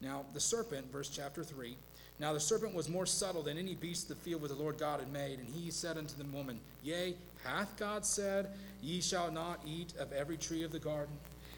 [0.03, 1.74] Now, the serpent, verse chapter 3.
[2.20, 4.78] Now the serpent was more subtle than any beast of the field which the Lord
[4.78, 5.39] God had made.
[5.39, 7.14] And he said unto the woman, Yea,
[7.45, 8.49] hath God said,
[8.82, 11.14] Ye shall not eat of every tree of the garden?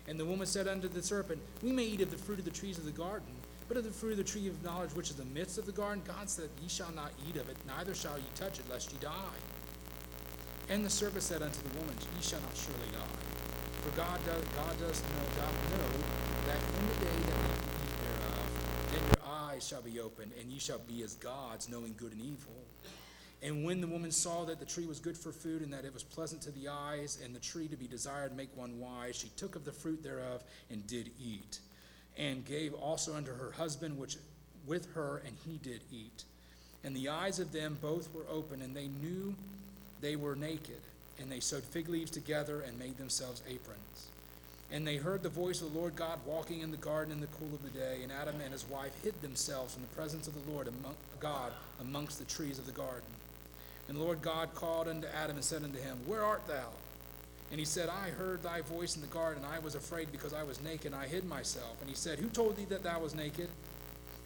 [0.06, 2.52] And the woman said unto the serpent, We may eat of the fruit of the
[2.52, 3.26] trees of the garden,
[3.68, 5.66] but of the fruit of the tree of knowledge which is in the midst of
[5.66, 8.64] the garden, God said, Ye shall not eat of it, neither shall ye touch it,
[8.70, 9.38] lest ye die.
[10.68, 13.36] And the serpent said unto the woman, Ye shall not surely die.
[13.82, 15.88] For God does, God does know, doth know
[16.46, 20.50] that in the day that ye eat thereof, then your eyes shall be opened, and
[20.50, 22.54] ye shall be as gods, knowing good and evil.
[23.42, 25.92] And when the woman saw that the tree was good for food, and that it
[25.92, 29.14] was pleasant to the eyes, and the tree to be desired to make one wise,
[29.14, 31.60] she took of the fruit thereof and did eat,
[32.16, 34.16] and gave also unto her husband which
[34.66, 36.24] with her, and he did eat.
[36.84, 39.34] And the eyes of them both were open, and they knew
[40.00, 40.80] they were naked.
[41.18, 44.08] And they sewed fig leaves together and made themselves aprons.
[44.70, 47.28] And they heard the voice of the Lord God walking in the garden in the
[47.38, 48.00] cool of the day.
[48.02, 51.52] And Adam and his wife hid themselves from the presence of the Lord among, God
[51.80, 53.08] amongst the trees of the garden.
[53.88, 56.68] And the Lord God called unto Adam and said unto him, Where art thou?
[57.50, 59.44] And he said, I heard thy voice in the garden.
[59.44, 61.80] I was afraid because I was naked, and I hid myself.
[61.80, 63.48] And he said, Who told thee that thou was naked?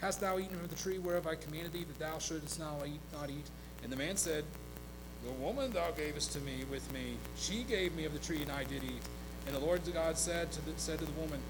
[0.00, 3.00] Hast thou eaten of the tree whereof I commanded thee that thou shouldest not eat?
[3.12, 3.46] Not eat?
[3.82, 4.44] And the man said,
[5.24, 8.50] The woman thou gavest to me with me, she gave me of the tree, and
[8.50, 9.02] I did eat.
[9.46, 11.40] And the Lord God said to the, said to the woman,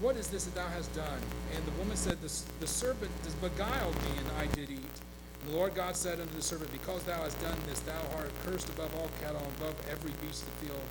[0.00, 1.20] What is this that thou hast done?
[1.56, 3.10] And the woman said, The, the serpent
[3.40, 5.05] beguiled me, and I did eat.
[5.46, 8.68] The Lord God said unto the serpent, Because thou hast done this, thou art cursed
[8.68, 10.82] above all cattle, and above every beast of the field.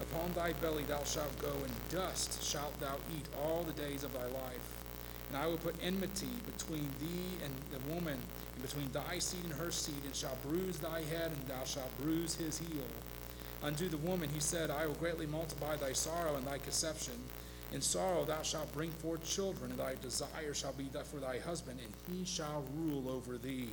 [0.00, 4.12] Upon thy belly thou shalt go, and dust shalt thou eat all the days of
[4.12, 4.74] thy life.
[5.28, 8.18] And I will put enmity between thee and the woman,
[8.54, 11.96] and between thy seed and her seed, and shall bruise thy head, and thou shalt
[12.00, 12.88] bruise his heel.
[13.62, 17.14] Unto the woman he said, I will greatly multiply thy sorrow and thy conception.
[17.74, 21.80] In sorrow thou shalt bring forth children, and thy desire shall be for thy husband,
[21.82, 23.70] and he shall rule over thee.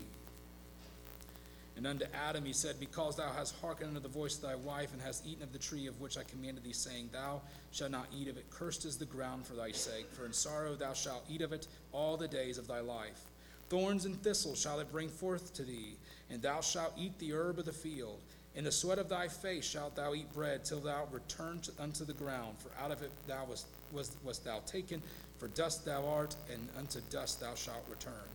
[1.78, 4.92] And unto Adam he said, Because thou hast hearkened unto the voice of thy wife,
[4.92, 7.42] and hast eaten of the tree of which I commanded thee, saying, Thou
[7.72, 10.74] shalt not eat of it, cursed is the ground for thy sake, for in sorrow
[10.74, 13.30] thou shalt eat of it all the days of thy life.
[13.70, 15.96] Thorns and thistles shall it bring forth to thee,
[16.32, 18.20] and thou shalt eat the herb of the field.
[18.54, 22.04] In the sweat of thy face shalt thou eat bread, till thou return to, unto
[22.04, 25.02] the ground, for out of it thou wast, was, wast thou taken,
[25.38, 28.28] for dust thou art, and unto dust thou shalt return.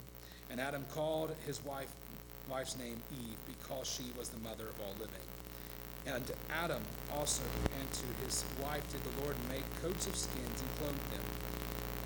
[0.49, 1.89] And Adam called his wife
[2.49, 5.21] wife's name Eve, because she was the mother of all living.
[6.07, 7.43] And to Adam also
[7.77, 11.25] and to his wife did the Lord make coats of skins and clothed them.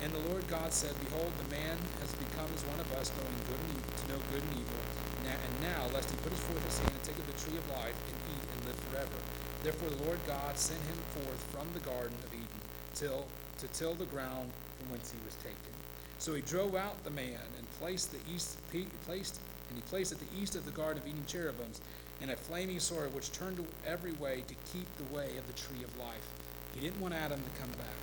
[0.02, 3.38] And the Lord God said, Behold, the man has become as one of us, knowing
[3.46, 4.82] good and evil, to know good and evil.
[5.22, 7.66] Now, and now, lest he put his forth his hand and take the tree of
[7.70, 9.18] life and eat and live forever.
[9.62, 12.60] Therefore the Lord God sent him forth from the garden of Eden
[12.94, 13.26] till
[13.58, 15.72] to till the ground from whence he was taken.
[16.18, 18.58] So he drove out the man and placed the east
[19.06, 21.80] placed and he placed at the east of the garden of Eden cherubims
[22.20, 25.82] and a flaming sword which turned every way to keep the way of the tree
[25.82, 26.28] of life.
[26.74, 27.98] He didn't want Adam to come back.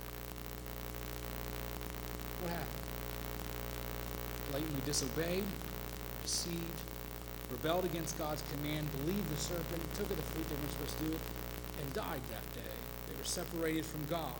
[2.42, 2.68] What happened?
[4.50, 5.44] Blatantly disobeyed,
[6.22, 6.80] deceived,
[7.50, 11.04] rebelled against God's command, believed the serpent, took of the fruit they weren't supposed to
[11.04, 11.18] do,
[11.80, 12.74] and died that day.
[13.08, 14.34] They were separated from God.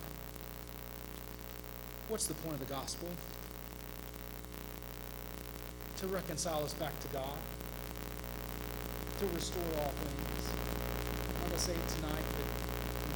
[2.08, 3.08] What's the point of the gospel?
[5.98, 7.38] To reconcile us back to God,
[9.18, 10.50] to restore all things.
[11.28, 12.46] I'm going to say it tonight, but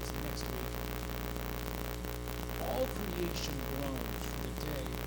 [0.00, 0.72] it's next week.
[2.68, 5.03] All creation groans for the day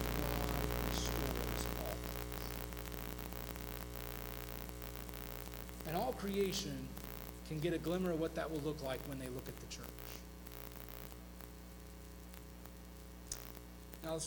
[6.18, 6.88] creation
[7.48, 9.66] can get a glimmer of what that will look like when they look at the
[9.68, 9.86] church.
[14.04, 14.20] Now,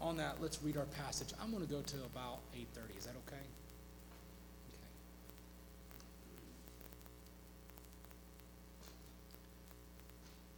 [0.00, 1.32] on that, let's read our passage.
[1.40, 2.98] I'm going to go to about 8:30.
[2.98, 3.36] Is that okay?
[3.36, 4.88] Okay.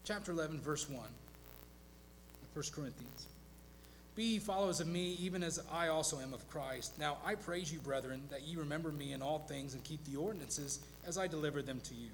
[0.04, 0.98] Chapter 11, verse 1.
[2.54, 3.26] 1 Corinthians.
[4.16, 6.98] Be ye followers of me, even as I also am of Christ.
[6.98, 10.16] Now I praise you, brethren, that ye remember me in all things and keep the
[10.16, 12.10] ordinances as I delivered them to you.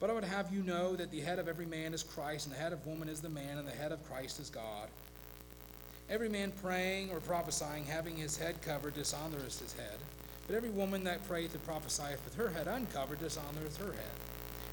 [0.00, 2.54] But I would have you know that the head of every man is Christ, and
[2.54, 4.88] the head of woman is the man, and the head of Christ is God.
[6.08, 9.98] Every man praying or prophesying, having his head covered, dishonoreth his head.
[10.46, 14.16] But every woman that prayeth and prophesieth with her head uncovered, dishonoreth her head.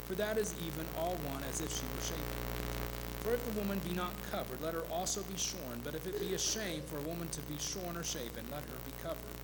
[0.06, 3.07] For that is even all one as if she were shaven.
[3.28, 5.82] For if a woman be not covered, let her also be shorn.
[5.84, 8.62] But if it be a shame for a woman to be shorn or shaven, let
[8.62, 9.36] her be covered.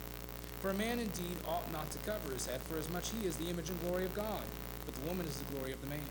[0.63, 3.37] For a man indeed ought not to cover his head, for as much he is
[3.37, 4.41] the image and glory of God,
[4.87, 6.09] but the woman is the glory of the man.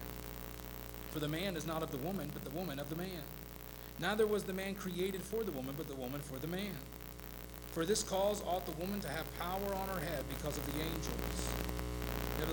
[1.10, 3.24] For the man is not of the woman, but the woman of the man.
[4.00, 6.78] Neither was the man created for the woman, but the woman for the man.
[7.72, 10.80] For this cause ought the woman to have power on her head because of the
[10.80, 11.93] angels.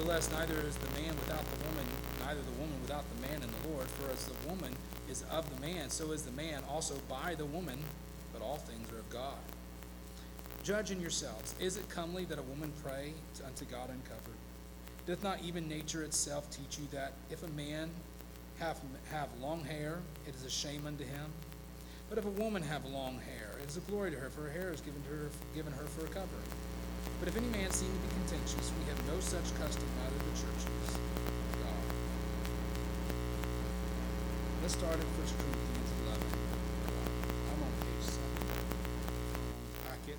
[0.00, 1.84] Nevertheless, neither is the man without the woman,
[2.20, 3.86] neither the woman without the man in the Lord.
[3.86, 4.74] For as the woman
[5.10, 7.78] is of the man, so is the man also by the woman,
[8.32, 9.36] but all things are of God.
[10.62, 13.12] Judge in yourselves, is it comely that a woman pray
[13.46, 14.38] unto God uncovered?
[15.04, 17.90] Doth not even nature itself teach you that if a man
[18.58, 18.80] have,
[19.10, 21.26] have long hair, it is a shame unto him?
[22.08, 24.50] But if a woman have long hair, it is a glory to her, for her
[24.50, 26.69] hair is given to her, given her for a covering.
[27.18, 30.30] But if any man seem to be contentious, we have no such custom, neither the
[30.32, 31.84] churches of God.
[34.62, 36.22] Let's start at 1 Corinthians 11.
[37.50, 38.20] I'm on page 7.
[39.88, 40.18] Packet.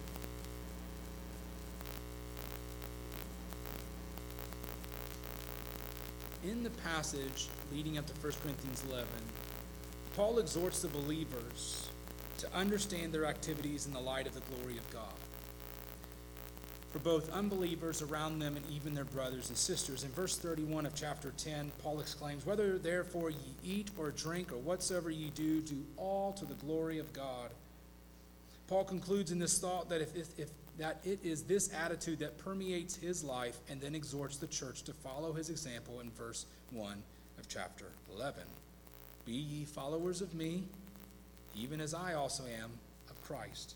[6.44, 9.08] In the passage leading up to 1 Corinthians 11,
[10.16, 11.88] Paul exhorts the believers
[12.38, 15.14] to understand their activities in the light of the glory of God.
[16.92, 20.04] For both unbelievers around them and even their brothers and sisters.
[20.04, 24.58] In verse 31 of chapter 10, Paul exclaims, Whether therefore ye eat or drink or
[24.58, 27.50] whatsoever ye do, do all to the glory of God.
[28.68, 32.38] Paul concludes in this thought that if, if, if that it is this attitude that
[32.38, 37.04] permeates his life and then exhorts the church to follow his example in verse 1
[37.38, 37.86] of chapter
[38.16, 38.44] 11.
[39.26, 40.64] Be ye followers of me,
[41.56, 42.72] even as I also am
[43.10, 43.76] of Christ.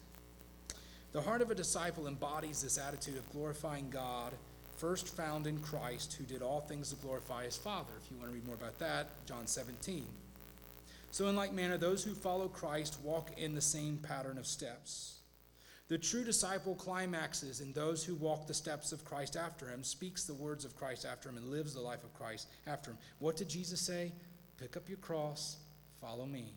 [1.15, 4.33] The heart of a disciple embodies this attitude of glorifying God,
[4.75, 7.93] first found in Christ, who did all things to glorify his Father.
[8.03, 10.03] If you want to read more about that, John 17.
[11.11, 15.19] So, in like manner, those who follow Christ walk in the same pattern of steps.
[15.87, 20.25] The true disciple climaxes in those who walk the steps of Christ after him, speaks
[20.25, 22.97] the words of Christ after him, and lives the life of Christ after him.
[23.19, 24.11] What did Jesus say?
[24.59, 25.55] Pick up your cross,
[26.01, 26.51] follow me.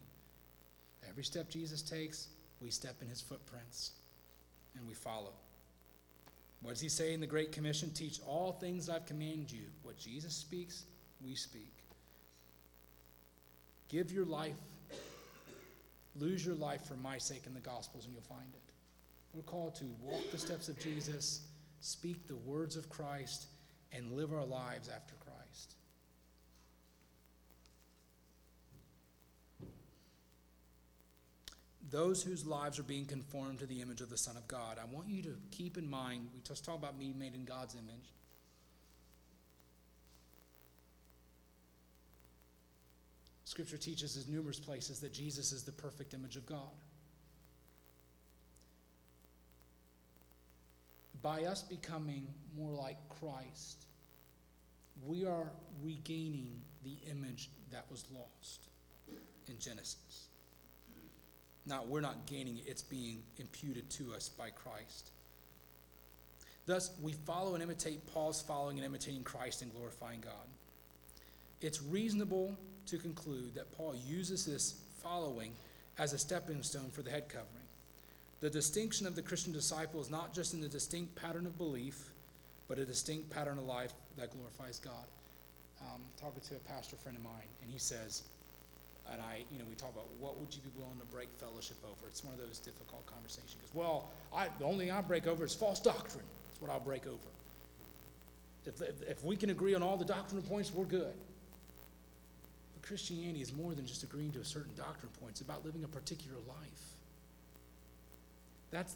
[1.09, 2.26] Every step Jesus takes,
[2.61, 3.92] we step in his footprints
[4.76, 5.32] and we follow.
[6.62, 7.90] What does he say in the Great Commission?
[7.90, 9.64] Teach all things I've commanded you.
[9.82, 10.84] What Jesus speaks,
[11.24, 11.72] we speak.
[13.88, 14.56] Give your life,
[16.18, 18.72] lose your life for my sake in the Gospels, and you'll find it.
[19.34, 21.42] We're called to walk the steps of Jesus,
[21.80, 23.46] speak the words of Christ,
[23.92, 25.28] and live our lives after Christ.
[31.91, 34.78] Those whose lives are being conformed to the image of the Son of God.
[34.80, 37.74] I want you to keep in mind, we just talked about me made in God's
[37.74, 38.12] image.
[43.45, 46.61] Scripture teaches in numerous places that Jesus is the perfect image of God.
[51.22, 52.26] By us becoming
[52.57, 53.86] more like Christ,
[55.05, 55.51] we are
[55.82, 58.68] regaining the image that was lost
[59.49, 60.28] in Genesis.
[61.68, 65.10] Now, we're not gaining it, it's being imputed to us by Christ.
[66.66, 70.32] Thus, we follow and imitate Paul's following and imitating Christ and glorifying God.
[71.60, 72.56] It's reasonable
[72.86, 75.52] to conclude that Paul uses this following
[75.98, 77.48] as a stepping stone for the head covering.
[78.40, 82.10] The distinction of the Christian disciple is not just in the distinct pattern of belief,
[82.68, 85.04] but a distinct pattern of life that glorifies God.
[85.80, 88.22] Um, talking to a pastor friend of mine, and he says,
[89.12, 91.76] and I, you know, we talk about what would you be willing to break fellowship
[91.84, 92.09] over?
[92.09, 93.54] It's one of those difficult conversations.
[93.54, 96.24] Because, well, I, the only thing I break over is false doctrine.
[96.48, 97.16] That's what I'll break over.
[98.66, 101.14] If, if, we can agree on all the doctrinal points, we're good.
[102.74, 105.32] But Christianity is more than just agreeing to a certain doctrine point.
[105.32, 106.82] It's about living a particular life.
[108.70, 108.94] That's,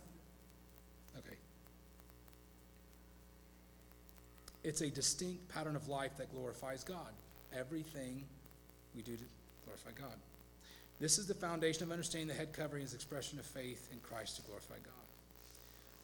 [1.19, 1.37] okay.
[4.63, 7.09] It's a distinct pattern of life that glorifies God.
[7.57, 8.25] Everything
[8.95, 9.23] we do to
[9.65, 10.17] glorify God.
[11.01, 14.37] This is the foundation of understanding the head covering is expression of faith in Christ
[14.37, 14.93] to glorify God.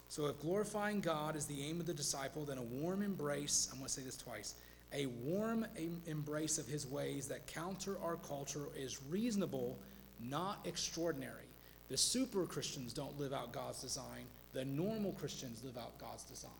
[0.08, 3.78] So if glorifying God is the aim of the disciple, then a warm embrace, I'm
[3.78, 4.54] going to say this twice,
[4.94, 5.66] a warm
[6.06, 9.78] embrace of his ways that counter our culture is reasonable,
[10.18, 11.44] not extraordinary.
[11.90, 14.24] The super Christians don't live out God's design.
[14.54, 16.50] The normal Christians live out God's design.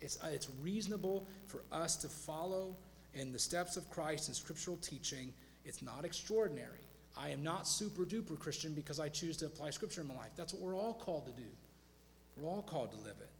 [0.00, 2.74] It's, uh, it's reasonable for us to follow
[3.14, 5.32] in the steps of Christ and scriptural teaching.
[5.64, 6.80] It's not extraordinary.
[7.16, 10.32] I am not super duper Christian because I choose to apply scripture in my life.
[10.36, 11.48] That's what we're all called to do.
[12.36, 13.30] We're all called to live it.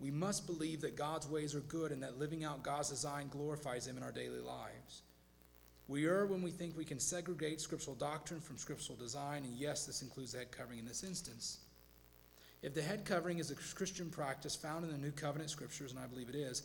[0.00, 3.86] We must believe that God's ways are good and that living out God's design glorifies
[3.86, 5.02] Him in our daily lives.
[5.88, 9.86] We err when we think we can segregate scriptural doctrine from scriptural design, and yes,
[9.86, 11.58] this includes head covering in this instance.
[12.62, 16.00] If the head covering is a Christian practice found in the New Covenant scriptures, and
[16.00, 16.64] I believe it is,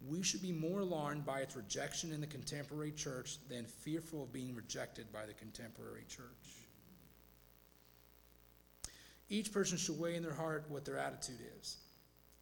[0.00, 4.32] we should be more alarmed by its rejection in the contemporary church than fearful of
[4.32, 6.66] being rejected by the contemporary church.
[9.28, 11.78] Each person should weigh in their heart what their attitude is.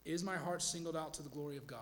[0.05, 1.79] Is my heart singled out to the glory of God?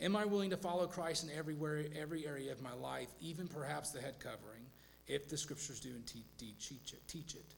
[0.00, 3.90] Am I willing to follow Christ in everywhere, every area of my life, even perhaps
[3.90, 4.64] the head covering,
[5.06, 6.24] if the scriptures do indeed
[6.58, 7.54] teach it?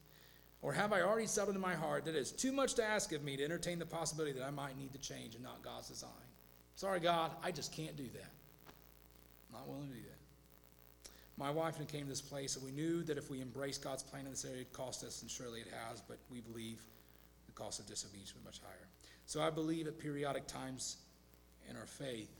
[0.63, 3.25] Or have I already settled in my heart that it's too much to ask of
[3.25, 6.11] me to entertain the possibility that I might need to change and not God's design?
[6.77, 8.31] Sorry, God, I just can't do that.
[9.49, 11.11] I'm not willing to do that.
[11.37, 13.83] My wife and I came to this place, and we knew that if we embraced
[13.83, 16.81] God's plan in this area, it'd cost us, and surely it has, but we believe
[17.47, 18.87] the cost of disobedience was much higher.
[19.27, 20.99] So I believe at periodic times
[21.69, 22.31] in our faith,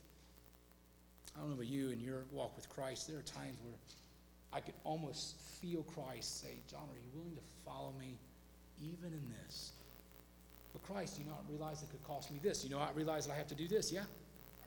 [1.35, 3.73] I don't know about you in your walk with Christ, there are times where
[4.53, 8.17] I could almost feel Christ say, John, are you willing to follow me
[8.81, 9.71] even in this?
[10.73, 12.63] But Christ, you not realize it could cost me this?
[12.63, 13.91] You know, I realize that I have to do this.
[13.91, 14.03] Yeah.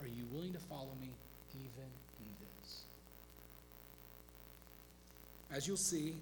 [0.01, 1.09] Are you willing to follow me
[1.53, 2.83] even in this?
[5.51, 6.13] As you'll see,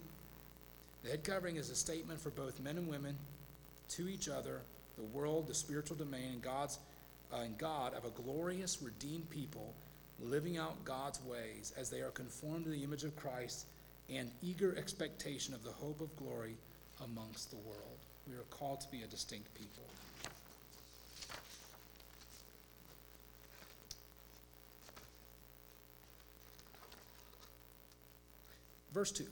[1.03, 3.16] the head covering is a statement for both men and women
[3.89, 4.61] to each other,
[4.97, 6.80] the world, the spiritual domain, and God's
[7.34, 9.74] uh, and God of a glorious, redeemed people
[10.22, 13.66] living out God's ways as they are conformed to the image of Christ
[14.13, 16.55] and eager expectation of the hope of glory
[17.03, 17.97] amongst the world.
[18.28, 19.84] We are called to be a distinct people.
[28.93, 29.26] Verse 2.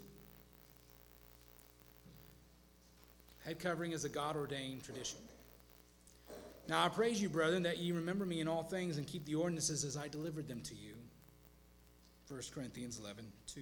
[3.45, 5.19] Head covering is a God ordained tradition.
[6.68, 9.36] Now I praise you, brethren, that ye remember me in all things and keep the
[9.36, 10.93] ordinances as I delivered them to you.
[12.30, 13.61] 1 Corinthians 11, 2.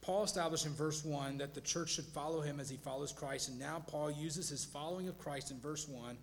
[0.00, 3.48] Paul established in verse 1 that the church should follow him as he follows Christ,
[3.48, 6.16] and now Paul uses his following of Christ in verse 1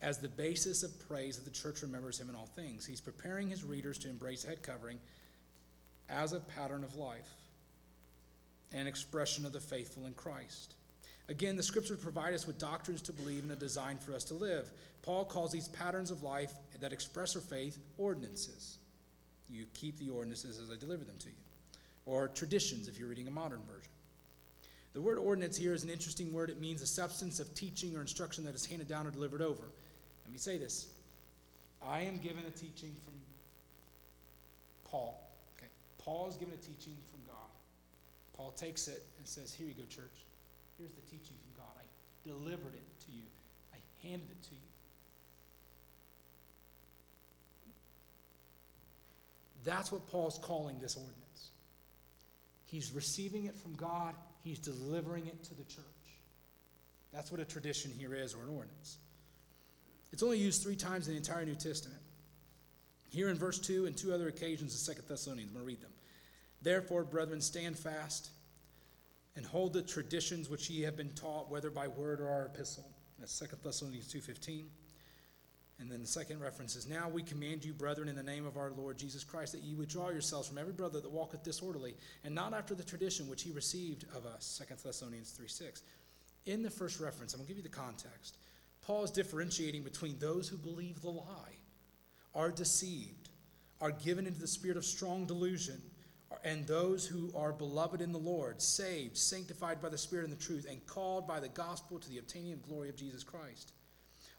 [0.00, 2.86] as the basis of praise that the church remembers him in all things.
[2.86, 5.00] He's preparing his readers to embrace head covering
[6.08, 7.28] as a pattern of life,
[8.72, 10.75] an expression of the faithful in Christ.
[11.28, 14.34] Again, the scriptures provide us with doctrines to believe and a design for us to
[14.34, 14.70] live.
[15.02, 18.78] Paul calls these patterns of life that express our faith ordinances.
[19.50, 21.34] You keep the ordinances as I deliver them to you.
[22.04, 23.90] Or traditions, if you're reading a modern version.
[24.94, 26.48] The word ordinance here is an interesting word.
[26.48, 29.62] It means a substance of teaching or instruction that is handed down or delivered over.
[30.24, 30.86] Let me say this
[31.86, 33.14] I am given a teaching from
[34.90, 35.20] Paul.
[35.58, 35.68] Okay?
[35.98, 37.50] Paul is given a teaching from God.
[38.36, 40.24] Paul takes it and says, Here you go, church.
[40.78, 41.72] Here's the teaching from God.
[41.78, 43.24] I delivered it to you,
[43.72, 44.60] I handed it to you.
[49.64, 51.50] That's what Paul's calling this ordinance.
[52.66, 54.14] He's receiving it from God,
[54.44, 55.84] he's delivering it to the church.
[57.12, 58.98] That's what a tradition here is, or an ordinance.
[60.12, 62.00] It's only used three times in the entire New Testament.
[63.10, 65.50] Here in verse 2 and two other occasions in 2 Thessalonians.
[65.50, 65.92] I'm going to read them.
[66.62, 68.30] Therefore, brethren, stand fast
[69.36, 72.88] and hold the traditions which ye have been taught, whether by word or our epistle.
[73.18, 74.64] That's 2 Thessalonians 2.15.
[75.78, 78.56] And then the second reference is, Now we command you, brethren, in the name of
[78.56, 82.34] our Lord Jesus Christ, that ye withdraw yourselves from every brother that walketh disorderly, and
[82.34, 84.60] not after the tradition which he received of us.
[84.66, 85.82] 2 Thessalonians 3.6.
[86.46, 88.38] In the first reference, I'm going to give you the context.
[88.80, 91.58] Paul is differentiating between those who believe the lie,
[92.34, 93.28] are deceived,
[93.80, 95.82] are given into the spirit of strong delusion,
[96.46, 100.42] and those who are beloved in the Lord, saved, sanctified by the Spirit and the
[100.42, 103.72] truth, and called by the gospel to the obtaining of glory of Jesus Christ.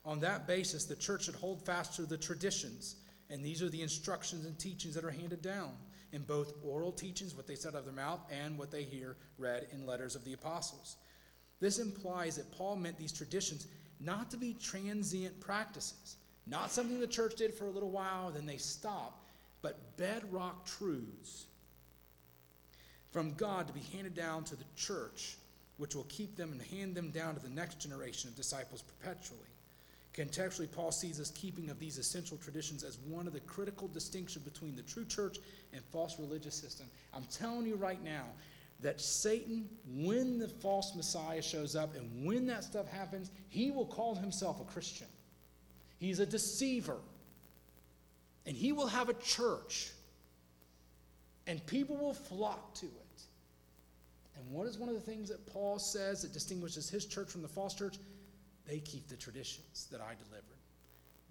[0.06, 2.96] On that basis, the church should hold fast to the traditions,
[3.30, 5.74] and these are the instructions and teachings that are handed down
[6.14, 9.18] in both oral teachings, what they said out of their mouth, and what they hear
[9.38, 10.96] read in letters of the apostles.
[11.60, 13.68] This implies that Paul meant these traditions
[14.00, 18.46] not to be transient practices, not something the church did for a little while, then
[18.46, 19.26] they stop,
[19.62, 21.48] but bedrock truths
[23.18, 25.38] from God to be handed down to the church,
[25.78, 29.40] which will keep them and hand them down to the next generation of disciples perpetually.
[30.14, 34.46] Contextually, Paul sees this keeping of these essential traditions as one of the critical distinctions
[34.46, 35.40] between the true church
[35.74, 36.86] and false religious system.
[37.12, 38.26] I'm telling you right now
[38.82, 43.88] that Satan, when the false Messiah shows up and when that stuff happens, he will
[43.88, 45.08] call himself a Christian.
[45.98, 46.98] He's a deceiver.
[48.46, 49.90] And he will have a church.
[51.48, 53.07] And people will flock to it.
[54.48, 57.42] And what is one of the things that Paul says that distinguishes his church from
[57.42, 57.98] the false church?
[58.66, 60.58] They keep the traditions that I delivered,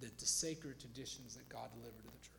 [0.00, 2.32] the, the sacred traditions that God delivered to the church.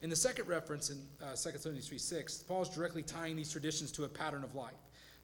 [0.00, 3.92] In the second reference in uh, 2 Thessalonians 3 6, Paul's directly tying these traditions
[3.92, 4.72] to a pattern of life.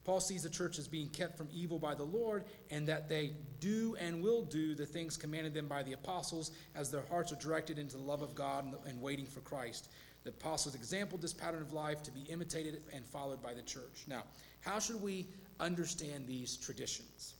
[0.03, 3.33] Paul sees the church as being kept from evil by the Lord and that they
[3.59, 7.35] do and will do the things commanded them by the apostles as their hearts are
[7.35, 9.89] directed into the love of God and, and waiting for Christ.
[10.23, 14.03] The apostles exampled this pattern of life to be imitated and followed by the church.
[14.07, 14.23] Now,
[14.61, 15.27] how should we
[15.59, 17.35] understand these traditions?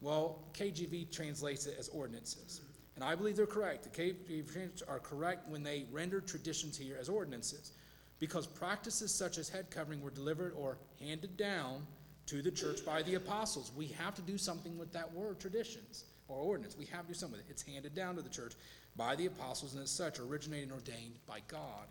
[0.00, 2.60] Well, KJV translates it as ordinances.
[2.94, 3.82] And I believe they're correct.
[3.84, 7.72] The KJV are correct when they render traditions here as ordinances.
[8.20, 11.86] Because practices such as head covering were delivered or handed down
[12.26, 13.72] to the church by the apostles.
[13.76, 16.76] We have to do something with that word, traditions or ordinance.
[16.78, 17.50] We have to do something with it.
[17.50, 18.54] It's handed down to the church
[18.96, 21.88] by the apostles and as such originated and ordained by God.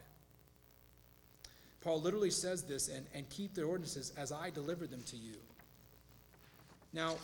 [1.84, 5.36] Paul literally says this, and, and keep their ordinances as I delivered them to you.
[6.94, 7.16] Now,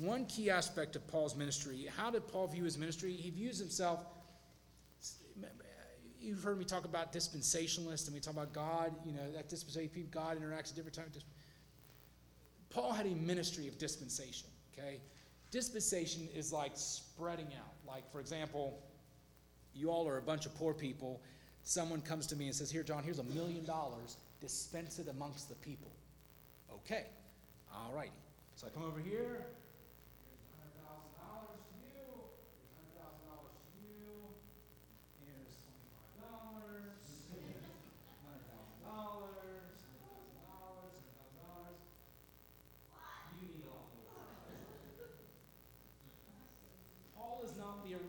[0.00, 3.12] one key aspect of Paul's ministry, how did Paul view his ministry?
[3.12, 4.00] He views himself,
[6.20, 10.08] you've heard me talk about dispensationalists, and we talk about God, you know, that dispensation,
[10.10, 11.24] God interacts at different times.
[12.70, 14.98] Paul had a ministry of dispensation, okay?
[15.52, 17.74] Dispensation is like spreading out.
[17.86, 18.82] Like, for example,
[19.72, 21.22] you all are a bunch of poor people,
[21.66, 25.48] someone comes to me and says, Here, John, here's a million dollars, dispense it amongst
[25.48, 25.90] the people.
[26.72, 27.04] Okay,
[27.74, 28.12] all righty.
[28.54, 29.44] So I come over here,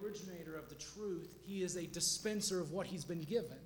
[0.02, 3.58] originator of the truth, he is a dispenser of what he's been given.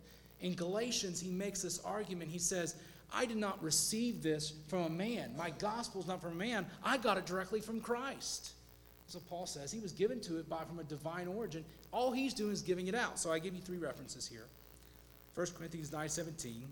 [0.41, 2.32] In Galatians, he makes this argument.
[2.32, 2.76] He says,
[3.14, 5.36] I did not receive this from a man.
[5.38, 6.66] My gospel is not from a man.
[6.84, 8.53] I got it directly from Christ.
[9.07, 11.66] So Paul says he was given to it by from a divine origin.
[11.91, 13.20] All he's doing is giving it out.
[13.20, 14.45] So I give you three references here.
[15.36, 16.64] 1 Corinthians 9 17.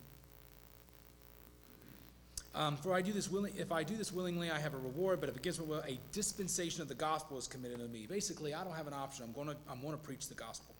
[2.55, 5.19] Um, for I do this willing, if I do this willingly, I have a reward.
[5.19, 8.07] But if against my will, a dispensation of the gospel is committed to me.
[8.09, 9.25] Basically, I don't have an option.
[9.25, 10.75] I'm going to I'm going to preach the gospel.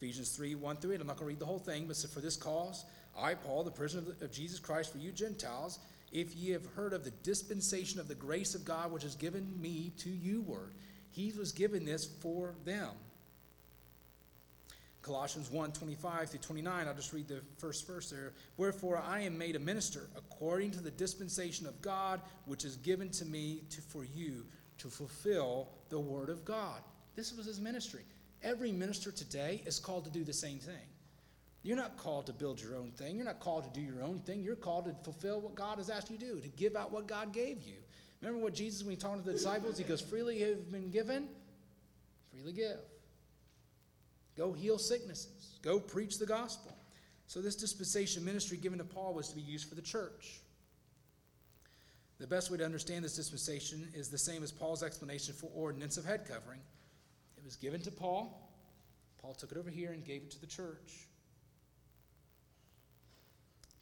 [0.00, 1.00] Ephesians 3 1 through 8.
[1.00, 2.84] I'm not going to read the whole thing, but for this cause,
[3.18, 5.78] I, Paul, the prisoner of, the, of Jesus Christ for you Gentiles,
[6.12, 9.60] if ye have heard of the dispensation of the grace of God which is given
[9.60, 10.72] me to you, word,
[11.10, 12.90] he was given this for them
[15.02, 16.88] Colossians 1 25 through 29.
[16.88, 18.32] I'll just read the first verse there.
[18.56, 23.10] Wherefore I am made a minister according to the dispensation of God, which is given
[23.10, 24.44] to me to, for you
[24.78, 26.82] to fulfill the word of God.
[27.16, 28.02] This was his ministry.
[28.42, 30.74] Every minister today is called to do the same thing.
[31.62, 33.16] You're not called to build your own thing.
[33.16, 34.42] You're not called to do your own thing.
[34.42, 37.06] You're called to fulfill what God has asked you to do, to give out what
[37.06, 37.74] God gave you.
[38.20, 41.28] Remember what Jesus, when he talked to the disciples, he goes, Freely have been given,
[42.32, 42.78] freely give.
[44.38, 45.58] Go heal sicknesses.
[45.62, 46.72] Go preach the gospel.
[47.26, 50.40] So, this dispensation ministry given to Paul was to be used for the church.
[52.18, 55.98] The best way to understand this dispensation is the same as Paul's explanation for ordinance
[55.98, 56.60] of head covering.
[57.36, 58.48] It was given to Paul.
[59.20, 61.06] Paul took it over here and gave it to the church.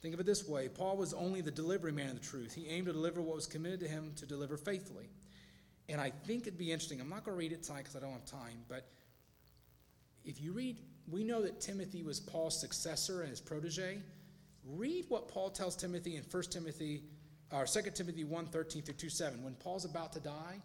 [0.01, 2.53] Think of it this way Paul was only the delivery man of the truth.
[2.53, 5.09] He aimed to deliver what was committed to him to deliver faithfully.
[5.89, 6.99] And I think it'd be interesting.
[6.99, 8.87] I'm not going to read it tonight because I don't have time, but
[10.27, 10.77] if you read,
[11.09, 13.99] we know that Timothy was Paul's successor and his protege.
[14.65, 17.03] Read what Paul tells Timothy in 1 Timothy,
[17.51, 19.41] or 2 Timothy 1 13 through 2 7.
[19.41, 20.61] When Paul's about to die,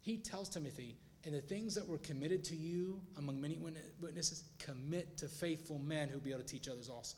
[0.00, 3.58] he tells Timothy, and the things that were committed to you among many
[4.00, 7.16] witnesses, commit to faithful men who'll be able to teach others also.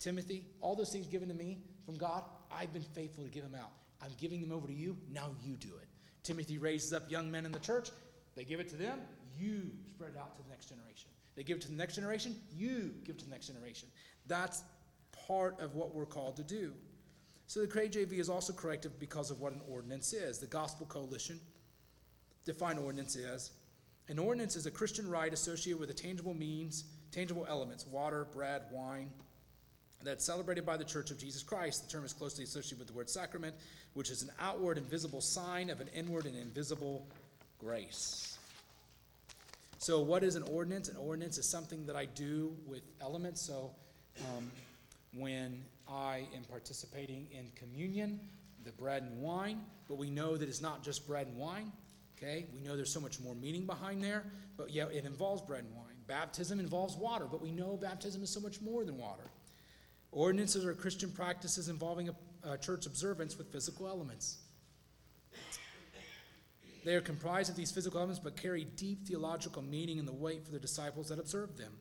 [0.00, 3.54] Timothy, all those things given to me from God, I've been faithful to give them
[3.54, 3.70] out.
[4.02, 4.96] I'm giving them over to you.
[5.12, 5.88] Now you do it.
[6.24, 7.90] Timothy raises up young men in the church.
[8.34, 9.00] They give it to them.
[9.38, 11.10] You spread it out to the next generation.
[11.36, 13.88] They give it to the next generation, you give it to the next generation.
[14.26, 14.62] That's
[15.26, 16.72] part of what we're called to do.
[17.46, 20.38] So the KJV is also corrective because of what an ordinance is.
[20.38, 21.38] The Gospel Coalition
[22.44, 23.50] defined ordinance as
[24.08, 28.62] an ordinance is a Christian rite associated with a tangible means tangible elements water, bread,
[28.70, 29.10] wine
[30.02, 31.84] that's celebrated by the Church of Jesus Christ.
[31.84, 33.54] The term is closely associated with the word sacrament,
[33.94, 37.06] which is an outward and visible sign of an inward and invisible
[37.58, 38.37] grace.
[39.78, 40.88] So, what is an ordinance?
[40.88, 43.40] An ordinance is something that I do with elements.
[43.40, 43.70] So,
[44.36, 44.50] um,
[45.14, 48.18] when I am participating in communion,
[48.64, 51.72] the bread and wine, but we know that it's not just bread and wine.
[52.16, 54.24] Okay, we know there's so much more meaning behind there,
[54.56, 55.94] but yeah, it involves bread and wine.
[56.08, 59.30] Baptism involves water, but we know baptism is so much more than water.
[60.10, 64.38] Ordinances are Christian practices involving a, a church observance with physical elements.
[66.84, 70.44] They are comprised of these physical elements but carry deep theological meaning in the weight
[70.44, 71.72] for the disciples that observe them.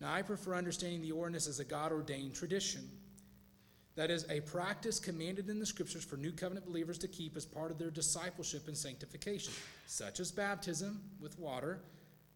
[0.00, 2.88] Now, I prefer understanding the ordinance as a God ordained tradition.
[3.94, 7.44] That is, a practice commanded in the scriptures for new covenant believers to keep as
[7.44, 9.52] part of their discipleship and sanctification,
[9.86, 11.80] such as baptism with water,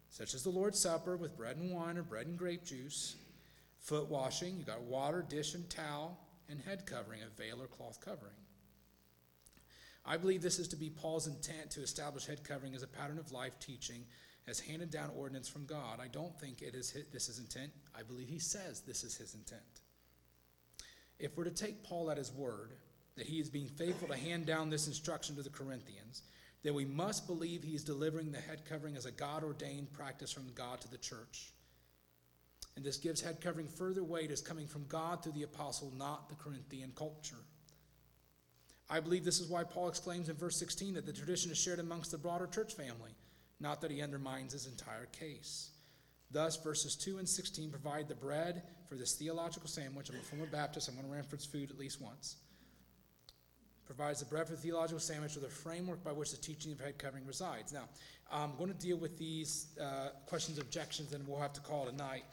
[0.09, 3.15] such as the Lord's Supper with bread and wine or bread and grape juice,
[3.79, 6.17] foot washing, you got water, dish, and towel,
[6.49, 8.33] and head covering, a veil or cloth covering.
[10.07, 13.19] I believe this is to be Paul's intent to establish head covering as a pattern
[13.19, 14.05] of life teaching
[14.47, 15.99] as handed down ordinance from God.
[16.01, 17.71] I don't think it is his, this is intent.
[17.93, 19.61] I believe he says this is his intent.
[21.19, 22.71] If we're to take Paul at his word,
[23.17, 26.21] that he is being faithful to hand down this instruction to the Corinthians,
[26.63, 30.31] then we must believe he is delivering the head covering as a God ordained practice
[30.31, 31.51] from God to the church.
[32.75, 36.29] And this gives head covering further weight as coming from God through the apostle, not
[36.29, 37.43] the Corinthian culture.
[38.89, 41.79] I believe this is why Paul exclaims in verse 16 that the tradition is shared
[41.79, 43.11] amongst the broader church family,
[43.59, 45.71] not that he undermines his entire case.
[46.31, 50.09] Thus, verses 2 and 16 provide the bread for this theological sandwich.
[50.09, 52.37] I'm a former Baptist, I'm going to reference food at least once.
[53.85, 56.79] Provides the bread for the theological sandwich or the framework by which the teaching of
[56.79, 57.71] head covering resides.
[57.71, 57.83] Now,
[58.31, 62.25] I'm going to deal with these uh, questions, objections, and we'll have to call tonight.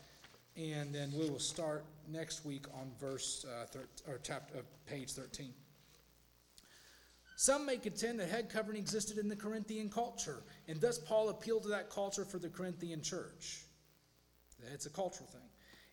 [0.57, 5.13] And then we will start next week on verse uh, thir- or chapter, uh, page
[5.13, 5.53] 13.
[7.37, 11.65] Some may contend that head covering existed in the Corinthian culture, and thus Paul appealed
[11.65, 13.65] to that culture for the Corinthian church.
[14.73, 15.43] It's a cultural thing.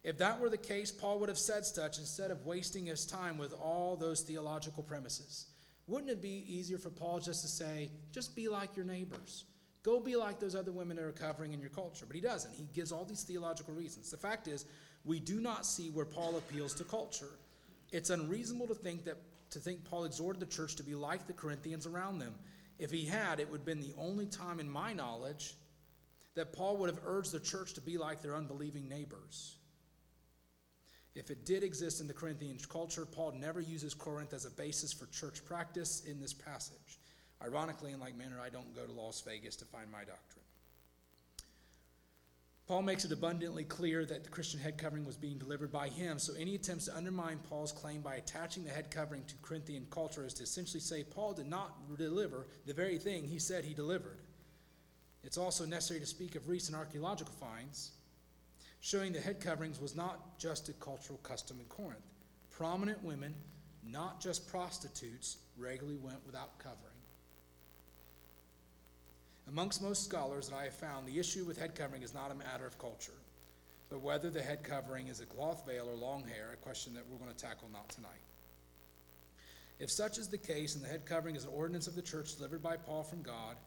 [0.04, 3.38] If that were the case, Paul would have said such instead of wasting his time
[3.38, 5.48] with all those theological premises.
[5.88, 9.46] Wouldn't it be easier for Paul just to say, just be like your neighbors?
[9.84, 12.06] Go be like those other women that are covering in your culture.
[12.06, 12.54] But he doesn't.
[12.54, 14.10] He gives all these theological reasons.
[14.10, 14.66] The fact is,
[15.04, 17.40] we do not see where Paul appeals to culture.
[17.92, 19.18] It's unreasonable to think that
[19.52, 22.34] to think Paul exhorted the church to be like the Corinthians around them.
[22.80, 25.56] If he had, it would have been the only time in my knowledge
[26.36, 29.58] that Paul would have urged the church to be like their unbelieving neighbors.
[31.14, 34.94] If it did exist in the Corinthian culture, Paul never uses Corinth as a basis
[34.94, 37.00] for church practice in this passage.
[37.44, 40.41] Ironically, in like manner, I don't go to Las Vegas to find my doctrine.
[42.72, 46.18] Paul makes it abundantly clear that the Christian head covering was being delivered by him,
[46.18, 50.26] so any attempts to undermine Paul's claim by attaching the head covering to Corinthian culture
[50.26, 54.22] is to essentially say Paul did not deliver the very thing he said he delivered.
[55.22, 57.92] It's also necessary to speak of recent archaeological finds
[58.80, 62.08] showing the head coverings was not just a cultural custom in Corinth.
[62.52, 63.36] Prominent women,
[63.84, 66.91] not just prostitutes, regularly went without covering.
[69.52, 72.36] Amongst most scholars that I have found, the issue with head covering is not a
[72.36, 73.12] matter of culture,
[73.90, 77.04] but whether the head covering is a cloth veil or long hair, a question that
[77.10, 78.12] we're going to tackle not tonight.
[79.80, 82.36] If such is the case, and the head covering is an ordinance of the church
[82.36, 83.58] delivered by Paul from God,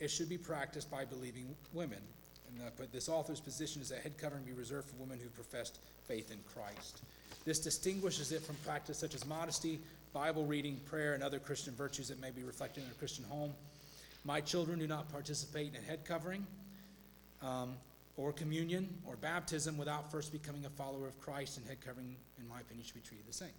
[0.00, 2.00] it should be practiced by believing women.
[2.50, 5.28] And uh, but this author's position is that head covering be reserved for women who
[5.28, 5.78] professed
[6.08, 7.02] faith in Christ.
[7.44, 9.78] This distinguishes it from practice such as modesty,
[10.12, 13.52] Bible reading, prayer, and other Christian virtues that may be reflected in a Christian home.
[14.24, 16.46] My children do not participate in head covering
[17.42, 17.74] um,
[18.16, 22.48] or communion or baptism without first becoming a follower of Christ, and head covering, in
[22.48, 23.54] my opinion, should be treated the same.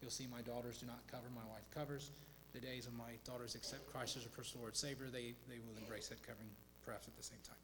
[0.00, 2.10] You'll see my daughters do not cover, my wife covers.
[2.52, 5.78] The days when my daughters accept Christ as a personal Lord Savior, they, they will
[5.80, 6.50] embrace head covering
[6.84, 7.62] perhaps at the same time.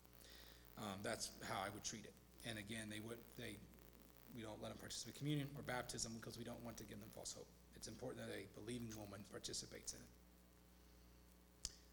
[0.79, 2.15] Um, that's how I would treat it.
[2.49, 3.59] And again, they would they
[4.37, 7.01] we don't let them participate in communion or baptism because we don't want to give
[7.01, 7.49] them false hope.
[7.75, 10.13] It's important that a believing woman participates in it.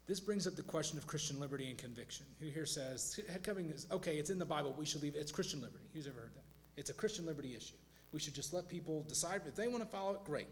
[0.06, 2.26] This brings up the question of Christian liberty and conviction.
[2.40, 4.16] Who here says head covering is okay?
[4.16, 4.74] It's in the Bible.
[4.78, 5.16] We should leave.
[5.16, 5.84] It's Christian liberty.
[5.92, 6.44] Who's ever heard that?
[6.76, 7.74] It's a Christian liberty issue.
[8.12, 10.24] We should just let people decide if they want to follow it.
[10.24, 10.46] Great.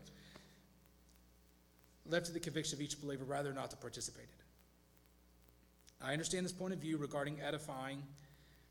[2.06, 6.06] Left to the conviction of each believer, rather not to participate in it.
[6.06, 8.02] I understand this point of view regarding edifying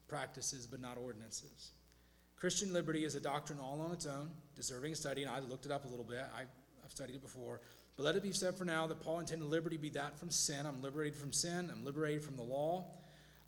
[0.07, 1.71] practices, but not ordinances.
[2.35, 5.71] Christian liberty is a doctrine all on its own, deserving study, and I looked it
[5.71, 6.19] up a little bit.
[6.35, 6.41] I,
[6.83, 7.61] have studied it before.
[7.95, 10.65] But let it be said for now that Paul intended liberty be that from sin.
[10.65, 11.69] I'm liberated from sin.
[11.71, 12.85] I'm liberated from the law.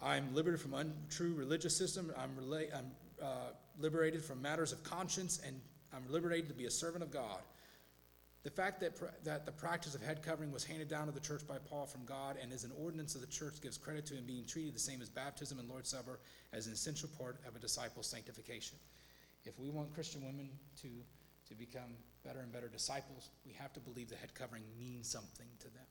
[0.01, 2.11] I'm liberated from untrue religious system.
[2.17, 2.91] I'm, rela- I'm
[3.21, 3.49] uh,
[3.79, 5.59] liberated from matters of conscience, and
[5.93, 7.39] I'm liberated to be a servant of God.
[8.43, 11.19] The fact that, pr- that the practice of head covering was handed down to the
[11.19, 14.13] church by Paul from God and is an ordinance of the church gives credit to
[14.13, 16.19] him being treated the same as baptism and Lord's Supper
[16.53, 18.77] as an essential part of a disciple's sanctification.
[19.45, 20.49] If we want Christian women
[20.83, 20.89] to,
[21.49, 21.95] to become
[22.25, 25.85] better and better disciples, we have to believe the head covering means something to them.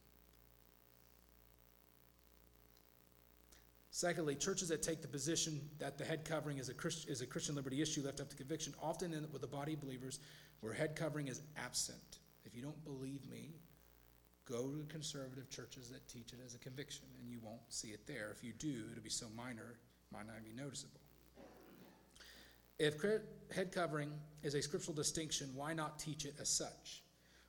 [3.91, 7.27] Secondly, churches that take the position that the head covering is a, Christ, is a
[7.27, 10.19] Christian liberty issue left up to conviction often up with a body of believers
[10.61, 12.19] where head covering is absent.
[12.45, 13.55] If you don't believe me,
[14.47, 18.05] go to conservative churches that teach it as a conviction, and you won't see it
[18.05, 18.35] there.
[18.37, 21.01] If you do, it'll be so minor, it might not be noticeable.
[22.81, 23.01] If
[23.55, 24.11] head covering
[24.45, 27.03] is a scriptural distinction, why not teach it as such?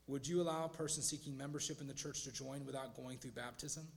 [0.07, 3.31] Would you allow a person seeking membership in the church to join without going through
[3.31, 3.88] baptism?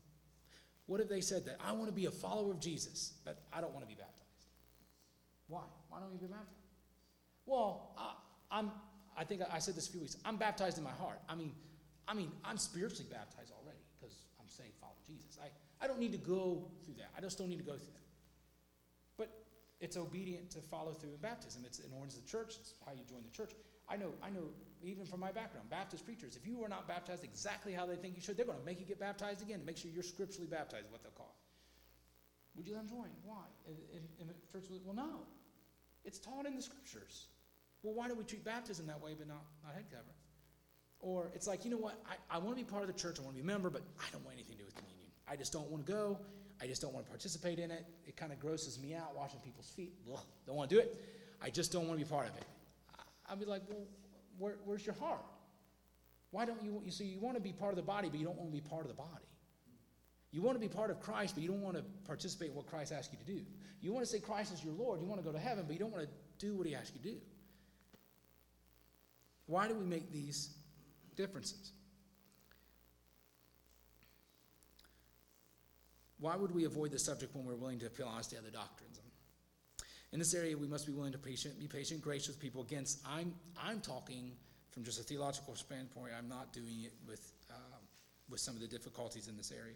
[0.87, 3.61] What if they said that I want to be a follower of Jesus, but I
[3.61, 4.19] don't want to be baptized?
[5.47, 5.63] Why?
[5.91, 6.49] Why don't you be baptized?
[7.47, 8.13] Well, I,
[8.51, 8.71] I'm.
[9.17, 10.17] I think I said this a few weeks.
[10.25, 11.21] I'm baptized in my heart.
[11.29, 11.53] I mean,
[12.07, 15.39] I mean, I'm spiritually baptized already because I'm saying follow Jesus.
[15.43, 15.49] I,
[15.85, 17.11] I don't need to go through that.
[17.17, 18.08] I just don't need to go through that.
[19.81, 21.63] It's obedient to follow through in baptism.
[21.65, 22.57] It's in ordinance of the church.
[22.59, 23.53] It's how you join the church.
[23.89, 24.51] I know, I know,
[24.83, 28.17] even from my background, Baptist preachers, if you are not baptized exactly how they think
[28.17, 30.49] you should, they're going to make you get baptized again to make sure you're scripturally
[30.49, 32.59] baptized, what they'll call it.
[32.59, 33.09] Would you let them join?
[33.25, 33.45] Why?
[34.21, 35.21] And, the church will, well, no.
[36.05, 37.29] It's taught in the scriptures.
[37.83, 40.19] Well, why do we treat baptism that way but not, not head covering?
[41.01, 43.19] Or it's like, you know what, I, I want to be part of the church,
[43.21, 45.07] I want to be a member, but I don't want anything to do with communion.
[45.29, 46.19] I just don't want to go.
[46.61, 47.87] I just don't want to participate in it.
[48.07, 49.93] It kind of grosses me out washing people's feet.
[50.13, 51.01] Ugh, don't want to do it.
[51.41, 52.45] I just don't want to be part of it.
[53.31, 53.87] I'd be like, well,
[54.39, 55.25] where, where's your heart?
[56.31, 58.25] Why don't you, you see, you want to be part of the body, but you
[58.25, 59.25] don't want to be part of the body.
[60.31, 62.67] You want to be part of Christ, but you don't want to participate in what
[62.67, 63.47] Christ asks you to do.
[63.81, 65.01] You want to say Christ is your Lord.
[65.01, 66.11] You want to go to heaven, but you don't want to
[66.45, 67.21] do what he asks you to do.
[69.47, 70.51] Why do we make these
[71.17, 71.73] differences?
[76.21, 79.01] Why would we avoid the subject when we're willing to appeal honestly to other doctrines?
[80.13, 82.63] In this area, we must be willing to patient, be patient, gracious with people.
[82.63, 84.33] Again, I'm, I'm talking
[84.71, 86.13] from just a theological standpoint.
[86.17, 87.77] I'm not doing it with, uh,
[88.31, 89.75] with some of the difficulties in this area.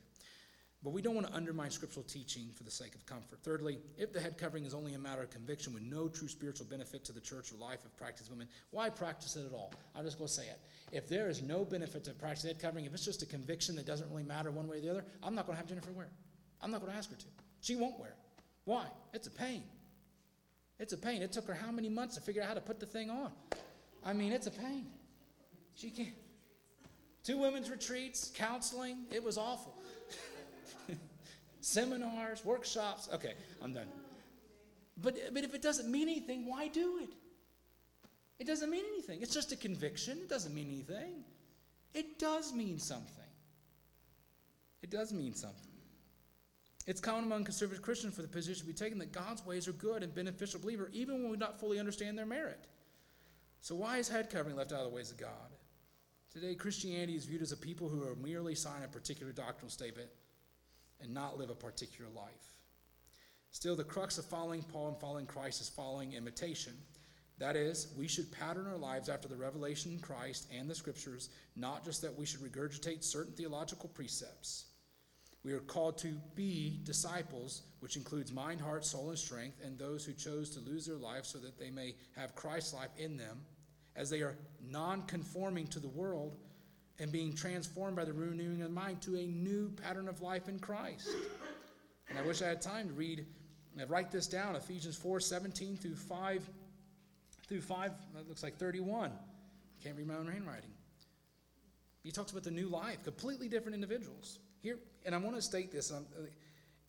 [0.83, 3.39] But we don't want to undermine scriptural teaching for the sake of comfort.
[3.45, 6.67] Thirdly, if the head covering is only a matter of conviction with no true spiritual
[6.67, 9.73] benefit to the church or life of practice women, why practice it at all?
[9.95, 10.59] I'm just going to say it.
[10.91, 13.87] If there is no benefit to practice head covering, if it's just a conviction that
[13.87, 16.07] doesn't really matter one way or the other, I'm not going to have Jennifer wear
[16.07, 16.13] it.
[16.63, 17.25] I'm not going to ask her to.
[17.61, 18.17] She won't wear it.
[18.65, 18.87] Why?
[19.13, 19.65] It's a pain.
[20.79, 21.23] It's a pain.
[21.23, 23.31] It took her how many months to figure out how to put the thing on?
[24.05, 24.87] I mean, it's a pain.
[25.75, 26.15] She can't.
[27.25, 29.75] Two women's retreats, counseling, it was awful.
[31.61, 33.09] Seminars, workshops.
[33.15, 33.87] Okay, I'm done.
[35.01, 37.11] But, but if it doesn't mean anything, why do it?
[38.41, 39.23] It doesn't mean anything.
[39.23, 40.19] It's just a conviction.
[40.19, 41.23] It doesn't mean anything.
[41.95, 43.23] It does mean something.
[44.83, 45.72] It does mean something.
[46.87, 49.73] It's common among conservative Christians for the position to be taken that God's ways are
[49.73, 52.67] good and beneficial believer, even when we not fully understand their merit.
[53.61, 55.29] So why is head covering left out of the ways of God?
[56.33, 60.09] Today, Christianity is viewed as a people who are merely sign a particular doctrinal statement
[61.01, 62.57] and not live a particular life.
[63.53, 66.73] Still, the crux of following Paul and following Christ is following imitation.
[67.39, 71.29] That is, we should pattern our lives after the revelation in Christ and the scriptures,
[71.55, 74.65] not just that we should regurgitate certain theological precepts.
[75.45, 80.05] We are called to be disciples, which includes mind, heart, soul, and strength, and those
[80.05, 83.41] who chose to lose their life so that they may have Christ's life in them,
[83.97, 86.37] as they are non conforming to the world
[87.01, 90.49] and being transformed by the renewing of the mind to a new pattern of life
[90.49, 91.09] in Christ.
[92.09, 93.27] And I wish I had time to read
[93.77, 96.49] and write this down Ephesians 4 17 through 5
[97.49, 99.13] through 5, that looks like 31.
[99.83, 100.71] Can't read my own handwriting.
[102.03, 104.39] He talks about the new life, completely different individuals.
[104.63, 106.07] Here, and I want to state this um,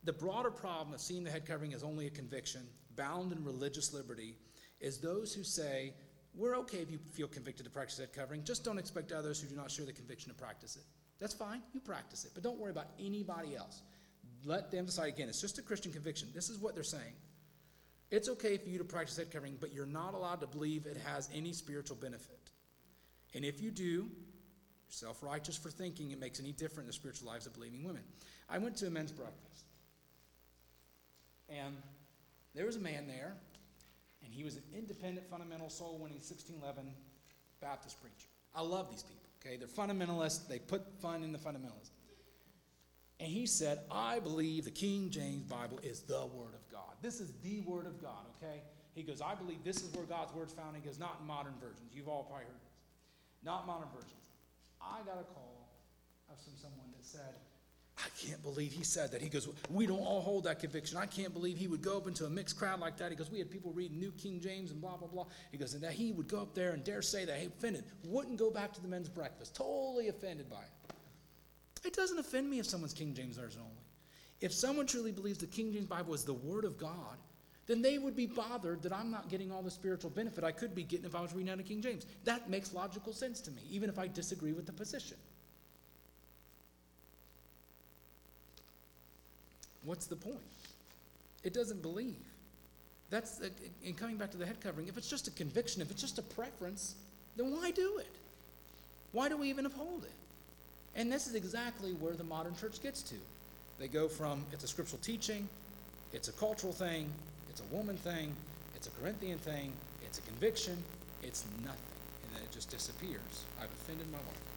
[0.03, 2.61] the broader problem of seeing the head covering as only a conviction,
[2.95, 4.35] bound in religious liberty,
[4.79, 5.93] is those who say,
[6.35, 9.47] we're okay if you feel convicted to practice head covering, just don't expect others who
[9.47, 10.83] do not share the conviction to practice it.
[11.19, 13.81] That's fine, you practice it, but don't worry about anybody else.
[14.43, 16.29] Let them decide again, it's just a Christian conviction.
[16.33, 17.13] This is what they're saying.
[18.11, 20.97] It's okay for you to practice head covering, but you're not allowed to believe it
[21.05, 22.39] has any spiritual benefit.
[23.33, 24.09] And if you do,
[24.93, 28.03] self righteous for thinking it makes any difference in the spiritual lives of believing women.
[28.49, 29.65] I went to a men's breakfast,
[31.49, 31.75] and
[32.53, 33.33] there was a man there,
[34.23, 36.93] and he was an independent, fundamental, soul winning 1611
[37.59, 38.27] Baptist preacher.
[38.55, 39.57] I love these people, okay?
[39.57, 41.89] They're fundamentalists, they put fun in the fundamentalism.
[43.19, 46.93] And he said, I believe the King James Bible is the Word of God.
[47.01, 48.61] This is the Word of God, okay?
[48.93, 50.75] He goes, I believe this is where God's Word's found.
[50.75, 51.89] He goes, not in modern versions.
[51.93, 52.73] You've all probably heard this.
[53.43, 54.23] Not modern versions.
[54.83, 55.69] I got a call
[56.29, 57.35] of some someone that said,
[57.97, 59.21] I can't believe he said that.
[59.21, 60.97] He goes, We don't all hold that conviction.
[60.97, 63.11] I can't believe he would go up into a mixed crowd like that.
[63.11, 65.25] He goes, We had people reading New King James and blah, blah, blah.
[65.51, 67.83] He goes, And that he would go up there and dare say that, hey, offended,
[68.05, 69.55] wouldn't go back to the men's breakfast.
[69.55, 71.85] Totally offended by it.
[71.85, 73.83] It doesn't offend me if someone's King James Version only.
[74.41, 77.17] If someone truly believes the King James Bible is the Word of God,
[77.67, 80.75] then they would be bothered that I'm not getting all the spiritual benefit I could
[80.75, 82.05] be getting if I was reading out of King James.
[82.25, 85.17] That makes logical sense to me, even if I disagree with the position.
[89.85, 90.37] What's the point?
[91.43, 92.15] It doesn't believe.
[93.09, 93.49] That's uh,
[93.83, 94.87] in coming back to the head covering.
[94.87, 96.95] If it's just a conviction, if it's just a preference,
[97.35, 98.07] then why do it?
[99.11, 100.11] Why do we even uphold it?
[100.95, 103.15] And this is exactly where the modern church gets to.
[103.79, 105.47] They go from it's a scriptural teaching,
[106.13, 107.09] it's a cultural thing,
[107.53, 108.33] it's a woman thing,
[108.75, 109.71] it's a Corinthian thing,
[110.03, 110.75] it's a conviction,
[111.21, 111.77] it's nothing.
[112.25, 113.45] And then it just disappears.
[113.61, 114.53] I've offended my wife.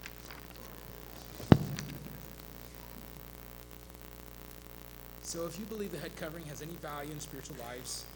[5.20, 8.06] So if you believe the head covering has any value in spiritual lives,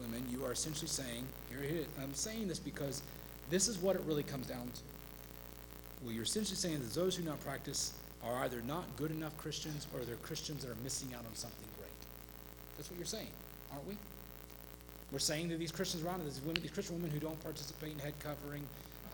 [0.00, 1.86] women, you are essentially saying, here it is.
[2.02, 3.02] I'm saying this because
[3.48, 4.80] this is what it really comes down to.
[6.02, 7.92] Well, you're essentially saying that those who not practice
[8.24, 11.68] are either not good enough Christians or they're Christians that are missing out on something
[11.78, 11.92] great.
[12.76, 13.28] That's what you're saying,
[13.74, 13.96] aren't we?
[15.12, 17.92] We're saying that these Christians around us, these, women, these Christian women who don't participate
[17.92, 18.64] in head covering,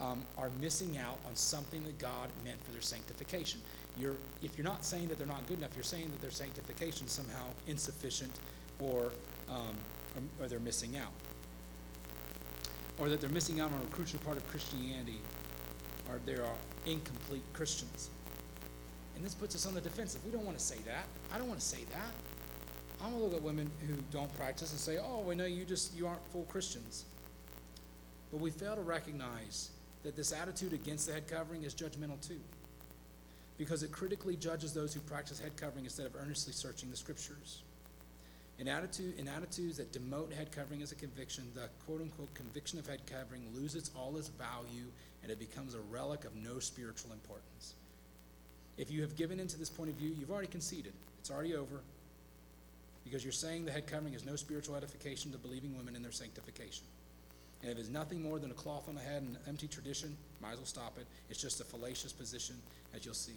[0.01, 3.61] um, are missing out on something that God meant for their sanctification.
[3.99, 7.07] You're, if you're not saying that they're not good enough, you're saying that their sanctification
[7.07, 8.33] is somehow insufficient
[8.79, 9.13] or,
[9.51, 9.77] um,
[10.17, 11.13] or, or they're missing out.
[12.99, 15.19] Or that they're missing out on a crucial part of Christianity,
[16.09, 16.57] or they are
[16.87, 18.11] incomplete Christians.
[19.17, 20.25] And this puts us on the defensive.
[20.25, 21.05] We don't want to say that.
[21.33, 22.13] I don't want to say that.
[23.03, 25.95] I'm gonna look at women who don't practice and say, "Oh, we know you just
[25.95, 27.05] you aren't full Christians."
[28.31, 29.71] But we fail to recognize
[30.03, 32.41] that this attitude against the head covering is judgmental too,
[33.59, 37.63] because it critically judges those who practice head covering instead of earnestly searching the scriptures.
[38.59, 42.79] In, attitude, in attitudes that demote head covering as a conviction, the quote unquote conviction
[42.79, 47.13] of head covering loses all its value and it becomes a relic of no spiritual
[47.13, 47.75] importance.
[48.77, 50.93] If you have given into this point of view, you've already conceded.
[51.21, 51.81] It's already over
[53.05, 56.13] because you're saying the head covering is no spiritual edification to believing women in their
[56.13, 56.85] sanctification.
[57.63, 60.17] And if it's nothing more than a cloth on the head and an empty tradition,
[60.41, 61.07] might as well stop it.
[61.29, 62.57] It's just a fallacious position,
[62.95, 63.37] as you'll see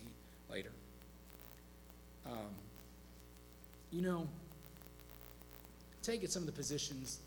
[0.50, 0.72] later.
[2.26, 2.56] Um,
[3.92, 4.28] you know,
[6.02, 7.20] take it some of the positions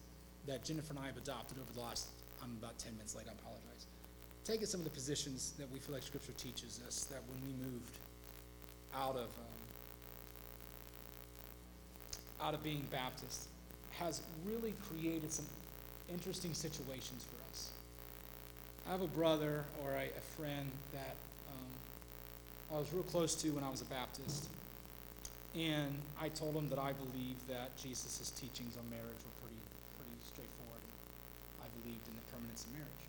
[0.47, 2.09] that Jennifer and I have adopted over the last,
[2.43, 3.87] I'm about 10 minutes late, I apologize.
[4.45, 7.41] Take it some of the positions that we feel like Scripture teaches us that when
[7.43, 7.99] we moved
[8.95, 9.46] out of um,
[12.43, 13.49] out of being Baptist
[13.99, 15.47] has really created some
[16.13, 17.71] interesting situations for us.
[18.87, 21.17] I have a brother or a, a friend that
[21.51, 24.49] um, I was real close to when I was a Baptist,
[25.57, 29.59] and I told him that I believed that Jesus' teachings on marriage were pretty,
[29.97, 30.85] pretty straightforward.
[31.65, 33.03] I believed in the permanence of marriage.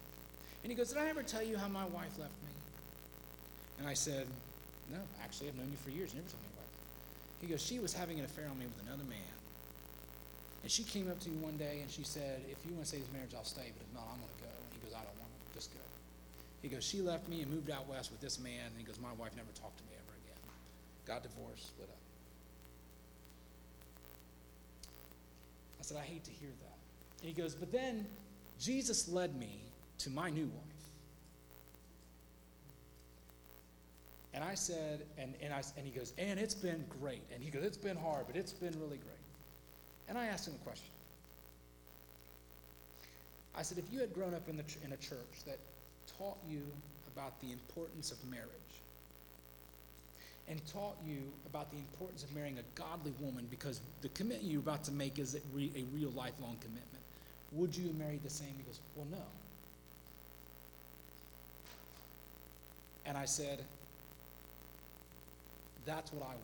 [0.63, 2.53] And he goes, Did I ever tell you how my wife left me?
[3.79, 4.25] And I said,
[4.91, 6.15] No, actually, I've known you for years.
[6.15, 6.56] Never told me.
[7.41, 9.33] He goes, She was having an affair on me with another man.
[10.63, 12.89] And she came up to me one day and she said, If you want to
[12.89, 14.51] stay this marriage, I'll stay, but if not, I'm going to go.
[14.51, 15.55] And he goes, I don't want to.
[15.55, 15.79] Just go.
[16.61, 18.67] He goes, She left me and moved out west with this man.
[18.67, 20.41] And he goes, My wife never talked to me ever again.
[21.05, 22.01] Got divorced, split up.
[25.79, 26.77] I said, I hate to hear that.
[27.21, 28.05] And he goes, But then
[28.59, 29.61] Jesus led me
[29.99, 30.76] to my new wife.
[34.37, 37.23] And I said, and, and, I, and he goes, and it's been great.
[37.33, 39.25] And he goes, it's been hard, but it's been really great.
[40.07, 40.91] And I asked him a question.
[43.57, 45.57] I said, if you had grown up in, the, in a church that
[46.19, 46.61] taught you
[47.15, 48.45] about the importance of marriage
[50.47, 51.17] and taught you
[51.49, 55.17] about the importance of marrying a godly woman because the commitment you're about to make
[55.17, 57.03] is a, re, a real lifelong commitment,
[57.53, 58.53] would you marry the same?
[58.55, 59.25] He goes, well, no.
[63.07, 63.63] And I said,
[65.87, 66.41] that's what I want.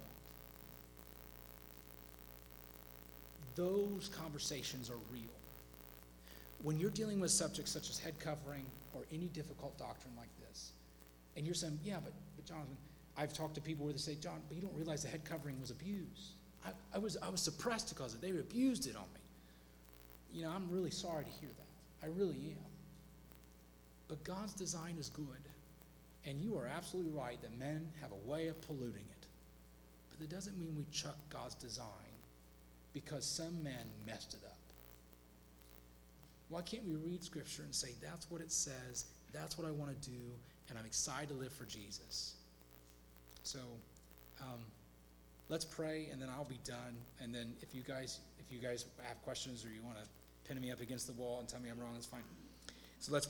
[3.56, 5.22] Those conversations are real.
[6.64, 10.72] When you're dealing with subjects such as head covering or any difficult doctrine like this,
[11.36, 12.78] and you're saying, yeah, but, but Jonathan,
[13.18, 15.60] I've talked to people where they say, John, but you don't realize the head covering
[15.60, 16.34] was abused.
[16.66, 18.34] I, I, was, I was suppressed because of it.
[18.34, 19.20] They abused it on me.
[20.34, 22.08] You know, I'm really sorry to hear that.
[22.08, 22.72] I really am.
[24.08, 25.26] But God's design is good.
[26.26, 29.13] And you are absolutely right that men have a way of polluting it.
[30.14, 31.88] But that doesn't mean we chuck God's design
[32.94, 34.58] because some man messed it up.
[36.50, 39.90] Why can't we read Scripture and say, that's what it says, that's what I want
[40.00, 40.18] to do,
[40.70, 42.36] and I'm excited to live for Jesus?
[43.44, 43.60] So,
[44.40, 44.60] um,
[45.50, 46.96] let's pray, and then I'll be done.
[47.22, 50.04] And then if you guys, if you guys have questions or you want to
[50.48, 52.22] pin me up against the wall and tell me I'm wrong, it's fine.
[53.00, 53.22] So let's pray.